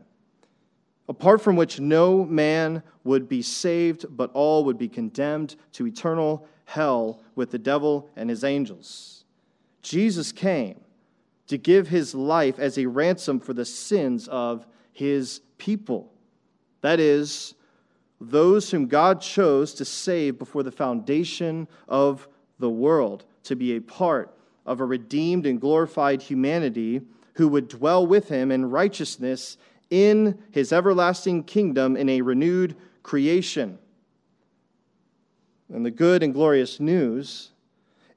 apart 1.08 1.42
from 1.42 1.56
which 1.56 1.80
no 1.80 2.26
man 2.26 2.82
would 3.04 3.30
be 3.30 3.42
saved, 3.42 4.06
but 4.10 4.32
all 4.34 4.64
would 4.66 4.78
be 4.78 4.90
condemned 4.90 5.56
to 5.74 5.86
eternal 5.86 6.48
hell 6.66 7.22
with 7.36 7.52
the 7.52 7.60
devil 7.60 8.10
and 8.16 8.30
his 8.30 8.44
angels. 8.44 9.24
Jesus 9.82 10.32
came 10.32 10.82
to 11.48 11.58
give 11.58 11.88
his 11.88 12.16
life 12.16 12.58
as 12.58 12.78
a 12.78 12.88
ransom 12.88 13.40
for 13.40 13.54
the 13.54 13.66
sins 13.66 14.28
of 14.28 14.66
his 14.92 15.42
people. 15.58 16.12
That 16.82 17.00
is, 17.00 17.54
those 18.20 18.72
whom 18.72 18.88
God 18.88 19.22
chose 19.22 19.74
to 19.76 19.86
save 19.86 20.40
before 20.40 20.64
the 20.64 20.72
foundation 20.72 21.68
of 21.88 22.28
the 22.58 22.70
world, 22.70 23.26
to 23.44 23.56
be 23.56 23.76
a 23.76 23.82
part 23.82 24.36
of 24.66 24.80
a 24.80 24.86
redeemed 24.86 25.46
and 25.46 25.62
glorified 25.62 26.22
humanity 26.22 27.02
who 27.34 27.48
would 27.50 27.68
dwell 27.68 28.08
with 28.08 28.30
him 28.30 28.52
in 28.52 28.70
righteousness 28.70 29.58
in 29.90 30.40
his 30.52 30.74
everlasting 30.74 31.44
kingdom 31.44 31.96
in 31.96 32.10
a 32.10 32.22
renewed 32.22 32.76
creation. 33.04 33.78
And 35.74 35.86
the 35.86 35.92
good 35.92 36.24
and 36.24 36.34
glorious 36.34 36.80
news 36.80 37.52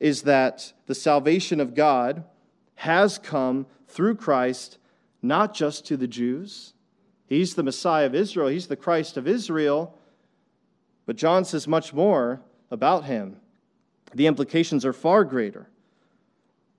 is 0.00 0.22
that 0.22 0.72
the 0.86 0.94
salvation 0.94 1.60
of 1.60 1.74
God 1.74 2.24
has 2.76 3.18
come 3.18 3.66
through 3.88 4.14
Christ, 4.14 4.78
not 5.22 5.54
just 5.54 5.86
to 5.86 5.96
the 5.96 6.06
Jews. 6.06 6.74
He's 7.26 7.54
the 7.54 7.62
Messiah 7.62 8.06
of 8.06 8.14
Israel, 8.14 8.48
he's 8.48 8.68
the 8.68 8.76
Christ 8.76 9.16
of 9.16 9.26
Israel. 9.26 9.94
But 11.06 11.16
John 11.16 11.44
says 11.44 11.66
much 11.66 11.92
more 11.92 12.40
about 12.70 13.04
him. 13.04 13.36
The 14.14 14.26
implications 14.26 14.84
are 14.84 14.92
far 14.92 15.24
greater. 15.24 15.68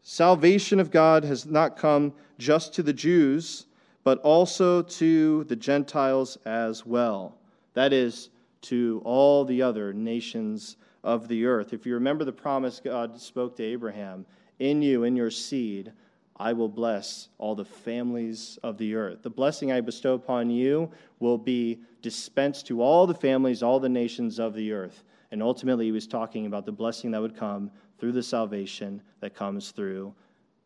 Salvation 0.02 0.80
of 0.80 0.92
God 0.92 1.24
has 1.24 1.46
not 1.46 1.78
come 1.78 2.14
just 2.38 2.74
to 2.76 2.84
the 2.84 2.94
Jews, 2.94 3.66
but 4.04 4.20
also 4.20 4.82
to 4.82 5.44
the 5.46 5.56
Gentiles 5.56 6.38
as 6.46 6.86
well. 6.86 7.38
That 7.74 7.94
is, 7.94 8.30
to 8.62 9.02
all 9.06 9.46
the 9.46 9.62
other 9.62 9.94
nations 9.94 10.78
of 11.04 11.28
the 11.28 11.46
earth. 11.46 11.74
If 11.74 11.86
you 11.86 11.94
remember 11.94 12.26
the 12.26 12.32
promise 12.32 12.82
God 12.84 13.20
spoke 13.20 13.56
to 13.58 13.64
Abraham, 13.64 14.26
in 14.60 14.82
you, 14.82 15.04
in 15.04 15.16
your 15.16 15.32
seed, 15.32 15.94
I 16.38 16.54
will 16.54 16.70
bless 16.70 17.30
all 17.38 17.56
the 17.56 17.66
families 17.66 18.58
of 18.64 18.78
the 18.78 18.96
earth. 18.96 19.24
The 19.24 19.30
blessing 19.30 19.72
I 19.72 19.82
bestow 19.82 20.14
upon 20.14 20.50
you 20.50 20.90
will 21.20 21.38
be 21.38 21.80
dispensed 22.02 22.68
to 22.68 22.82
all 22.82 23.06
the 23.06 23.14
families, 23.14 23.62
all 23.62 23.80
the 23.80 23.90
nations 23.90 24.40
of 24.40 24.54
the 24.54 24.72
earth. 24.72 25.04
And 25.32 25.44
ultimately, 25.44 25.86
he 25.86 25.92
was 25.92 26.08
talking 26.08 26.46
about 26.46 26.66
the 26.66 26.72
blessing 26.72 27.12
that 27.12 27.22
would 27.22 27.36
come 27.36 27.72
through 28.00 28.14
the 28.14 28.24
salvation 28.24 29.02
that 29.20 29.36
comes 29.36 29.72
through 29.72 30.14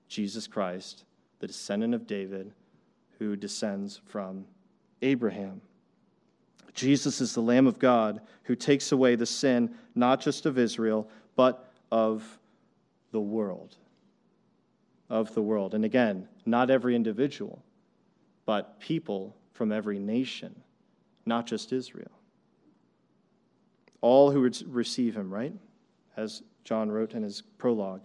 Jesus 0.08 0.48
Christ, 0.48 1.06
the 1.40 1.48
descendant 1.48 1.96
of 1.96 2.06
David, 2.06 2.52
who 3.20 3.36
descends 3.36 4.02
from 4.06 4.46
Abraham. 5.02 5.62
Jesus 6.74 7.22
is 7.22 7.34
the 7.34 7.42
Lamb 7.42 7.68
of 7.68 7.80
God 7.80 8.22
who 8.44 8.56
takes 8.56 8.92
away 8.92 9.16
the 9.16 9.26
sin 9.26 9.76
not 9.96 10.20
just 10.20 10.46
of 10.46 10.58
Israel, 10.58 11.08
but 11.36 11.72
of 11.92 12.40
the 13.12 13.20
world. 13.20 13.76
Of 15.10 15.34
the 15.36 15.42
world. 15.42 15.76
And 15.76 15.86
again, 15.86 16.28
not 16.46 16.70
every 16.70 16.96
individual, 16.96 17.64
but 18.46 18.80
people 18.80 19.36
from 19.52 19.72
every 19.72 20.00
nation, 20.00 20.56
not 21.26 21.46
just 21.46 21.72
Israel. 21.72 22.12
All 24.02 24.32
who 24.32 24.42
would 24.42 24.62
receive 24.68 25.16
him, 25.16 25.32
right? 25.32 25.54
As 26.18 26.42
John 26.64 26.92
wrote 26.92 27.14
in 27.14 27.24
his 27.24 27.42
prologue. 27.58 28.02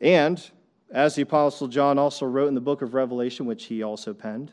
And 0.00 0.50
as 0.90 1.14
the 1.14 1.22
Apostle 1.22 1.68
John 1.68 1.98
also 1.98 2.26
wrote 2.26 2.48
in 2.48 2.54
the 2.54 2.60
book 2.60 2.82
of 2.82 2.94
Revelation, 2.94 3.46
which 3.46 3.64
he 3.64 3.82
also 3.82 4.14
penned, 4.14 4.52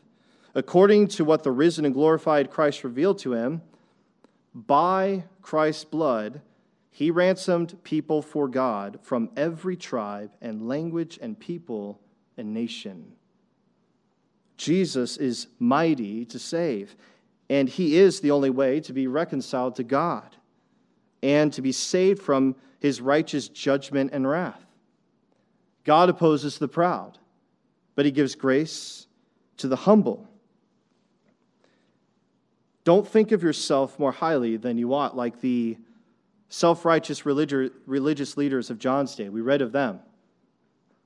according 0.54 1.08
to 1.08 1.24
what 1.24 1.42
the 1.42 1.50
risen 1.50 1.84
and 1.84 1.94
glorified 1.94 2.50
Christ 2.50 2.84
revealed 2.84 3.18
to 3.20 3.32
him, 3.32 3.62
by 4.54 5.24
Christ's 5.42 5.84
blood, 5.84 6.40
he 6.90 7.10
ransomed 7.10 7.82
people 7.84 8.22
for 8.22 8.48
God 8.48 8.98
from 9.02 9.30
every 9.36 9.76
tribe 9.76 10.30
and 10.40 10.66
language 10.66 11.18
and 11.20 11.38
people 11.38 12.00
and 12.38 12.54
nation. 12.54 13.12
Jesus 14.56 15.18
is 15.18 15.48
mighty 15.58 16.24
to 16.24 16.38
save, 16.38 16.96
and 17.50 17.68
he 17.68 17.96
is 17.96 18.20
the 18.20 18.30
only 18.30 18.50
way 18.50 18.80
to 18.80 18.92
be 18.92 19.06
reconciled 19.06 19.76
to 19.76 19.84
God 19.84 20.36
and 21.22 21.52
to 21.52 21.62
be 21.62 21.72
saved 21.72 22.22
from 22.22 22.56
his 22.78 23.00
righteous 23.00 23.48
judgment 23.48 24.10
and 24.12 24.28
wrath. 24.28 24.65
God 25.86 26.10
opposes 26.10 26.58
the 26.58 26.66
proud, 26.68 27.16
but 27.94 28.04
he 28.04 28.10
gives 28.10 28.34
grace 28.34 29.06
to 29.58 29.68
the 29.68 29.76
humble. 29.76 30.28
Don't 32.82 33.06
think 33.06 33.30
of 33.30 33.42
yourself 33.42 33.98
more 33.98 34.10
highly 34.12 34.56
than 34.56 34.78
you 34.78 34.92
ought, 34.92 35.16
like 35.16 35.40
the 35.40 35.78
self 36.48 36.84
righteous 36.84 37.24
religious 37.24 38.36
leaders 38.36 38.68
of 38.68 38.80
John's 38.80 39.14
day. 39.14 39.28
We 39.28 39.40
read 39.40 39.62
of 39.62 39.70
them. 39.72 40.00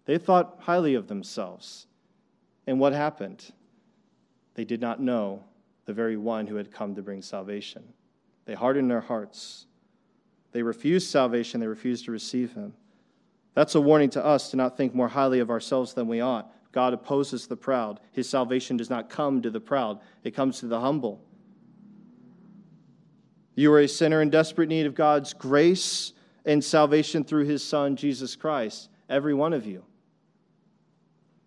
They 0.07 0.16
thought 0.16 0.57
highly 0.61 0.95
of 0.95 1.09
themselves. 1.09 1.87
And 2.66 2.81
what 2.81 2.95
happened? 2.95 3.53
They 4.55 4.64
did 4.64 4.81
not 4.81 5.01
know 5.01 5.45
the 5.85 5.93
very 5.93 6.16
one 6.16 6.47
who 6.47 6.57
had 6.57 6.72
come 6.72 6.95
to 6.95 7.03
bring 7.03 7.20
salvation. 7.20 7.83
They 8.47 8.55
hardened 8.55 8.91
their 8.91 9.01
hearts. 9.03 9.66
They 10.53 10.62
refused 10.62 11.11
salvation, 11.11 11.61
they 11.61 11.66
refused 11.66 12.07
to 12.07 12.12
receive 12.12 12.55
him. 12.55 12.72
That's 13.55 13.75
a 13.75 13.81
warning 13.81 14.11
to 14.11 14.25
us 14.25 14.51
to 14.51 14.57
not 14.57 14.77
think 14.77 14.95
more 14.95 15.09
highly 15.09 15.41
of 15.41 15.51
ourselves 15.51 15.95
than 15.95 16.09
we 16.09 16.21
ought. 16.21 16.53
God 16.73 16.95
opposes 16.95 17.47
the 17.47 17.57
proud. 17.57 18.01
His 18.13 18.29
salvation 18.29 18.77
does 18.77 18.91
not 18.91 19.11
come 19.11 19.43
to 19.43 19.51
the 19.51 19.61
proud, 19.61 20.01
it 20.23 20.35
comes 20.35 20.61
to 20.61 20.67
the 20.67 20.81
humble. 20.81 21.21
You 23.57 23.73
are 23.73 23.81
a 23.81 23.89
sinner 23.89 24.23
in 24.23 24.31
desperate 24.31 24.69
need 24.69 24.87
of 24.87 24.95
God's 24.95 25.35
grace 25.35 26.13
and 26.45 26.65
salvation 26.65 27.25
through 27.25 27.45
his 27.45 27.63
Son, 27.63 27.97
Jesus 27.97 28.37
Christ. 28.37 28.89
Every 29.09 29.35
one 29.35 29.53
of 29.53 29.67
you. 29.67 29.85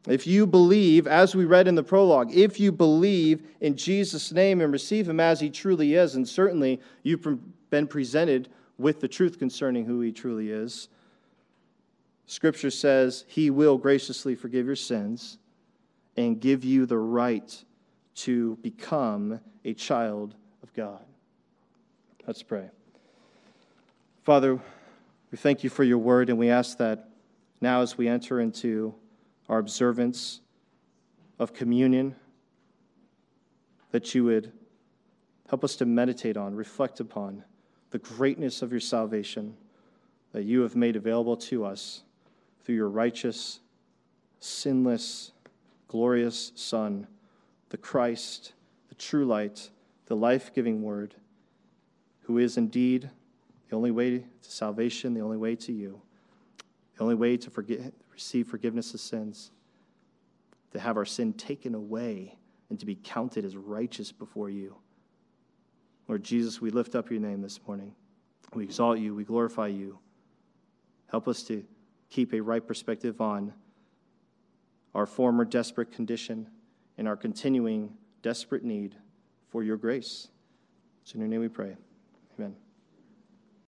If 0.08 0.28
you 0.28 0.46
believe, 0.46 1.08
as 1.08 1.34
we 1.34 1.46
read 1.46 1.68
in 1.68 1.76
the 1.76 1.84
prologue, 1.84 2.36
if 2.36 2.60
you 2.60 2.74
believe 2.74 3.48
in 3.62 3.78
Jesus' 3.78 4.34
name 4.34 4.60
and 4.60 4.72
receive 4.72 5.08
him 5.08 5.22
as 5.22 5.40
he 5.40 5.50
truly 5.50 5.96
is, 5.96 6.16
and 6.16 6.28
certainly 6.28 6.82
you've 7.04 7.26
been 7.70 7.88
presented 7.88 8.50
with 8.78 9.00
the 9.00 9.08
truth 9.08 9.40
concerning 9.40 9.86
who 9.86 10.02
he 10.02 10.12
truly 10.12 10.52
is, 10.52 10.90
Scripture 12.26 12.72
says 12.72 13.26
he 13.28 13.50
will 13.50 13.78
graciously 13.78 14.36
forgive 14.36 14.66
your 14.66 14.76
sins 14.76 15.38
and 16.16 16.40
give 16.40 16.64
you 16.64 16.86
the 16.86 16.98
right 16.98 17.64
to 18.16 18.58
become 18.62 19.40
a 19.66 19.74
child 19.74 20.36
of 20.62 20.74
God. 20.74 21.04
Let's 22.26 22.44
pray. 22.44 22.70
Father, 24.24 24.60
we 25.32 25.38
thank 25.38 25.64
you 25.64 25.70
for 25.70 25.84
your 25.84 25.98
word, 25.98 26.30
and 26.30 26.38
we 26.38 26.50
ask 26.50 26.78
that 26.78 27.10
now 27.60 27.82
as 27.82 27.98
we 27.98 28.08
enter 28.08 28.40
into 28.40 28.94
our 29.50 29.60
observance 29.60 30.42
of 31.40 31.54
communion, 31.54 32.16
that 33.92 34.16
you 34.16 34.24
would 34.24 34.52
help 35.50 35.64
us 35.64 35.76
to 35.78 35.86
meditate 35.86 36.38
on, 36.38 36.56
reflect 36.56 37.00
upon 37.00 37.44
the 37.90 38.00
greatness 38.00 38.62
of 38.62 38.72
your 38.72 38.80
salvation 38.80 39.56
that 40.32 40.44
you 40.44 40.62
have 40.62 40.76
made 40.76 40.96
available 40.96 41.38
to 41.38 41.66
us 41.66 42.04
through 42.64 42.76
your 42.76 42.90
righteous, 42.90 43.60
sinless, 44.40 45.32
glorious 45.88 46.52
Son, 46.56 47.08
the 47.70 47.78
Christ, 47.78 48.54
the 48.90 48.96
true 48.96 49.26
light, 49.26 49.70
the 50.06 50.16
life 50.16 50.54
giving 50.54 50.82
word 50.82 51.16
who 52.24 52.38
is 52.38 52.58
indeed 52.58 53.10
the 53.70 53.76
only 53.76 53.92
way 53.92 54.20
to 54.20 54.26
salvation, 54.42 55.14
the 55.14 55.22
only 55.22 55.38
way 55.38 55.56
to 55.56 55.72
you, 55.72 56.02
the 56.96 57.04
only 57.04 57.16
way 57.16 57.38
to 57.38 57.50
forget, 57.50 57.94
receive 58.12 58.48
forgiveness 58.48 58.94
of 58.94 59.00
sins, 59.00 59.52
to 60.72 60.80
have 60.80 60.98
our 60.98 61.06
sin 61.06 61.34
taken 61.34 61.76
away, 61.76 62.38
and 62.70 62.80
to 62.80 62.86
be 62.86 62.96
counted 63.04 63.46
as 63.46 63.56
righteous 63.56 64.12
before 64.12 64.50
you. 64.50 64.76
Lord 66.08 66.24
Jesus, 66.24 66.62
we 66.62 66.72
lift 66.72 66.96
up 66.96 67.12
your 67.12 67.20
name 67.20 67.42
this 67.42 67.60
morning. 67.68 67.94
We 68.54 68.64
exalt 68.64 69.00
you, 69.00 69.16
we 69.16 69.24
glorify 69.24 69.68
you. 69.68 70.00
Help 71.08 71.28
us 71.28 71.44
to 71.44 71.64
keep 72.14 72.32
a 72.34 72.40
right 72.40 72.66
perspective 72.66 73.20
on 73.20 73.52
our 74.94 75.08
former 75.08 75.44
desperate 75.44 75.92
condition 75.92 76.48
and 77.00 77.08
our 77.08 77.18
continuing 77.18 77.92
desperate 78.22 78.64
need 78.64 78.96
for 79.50 79.64
your 79.64 79.78
grace. 79.78 80.28
It's 81.02 81.16
in 81.16 81.20
your 81.20 81.28
name 81.28 81.42
we 81.42 81.48
pray. 81.48 81.76
Amen. 82.38 82.56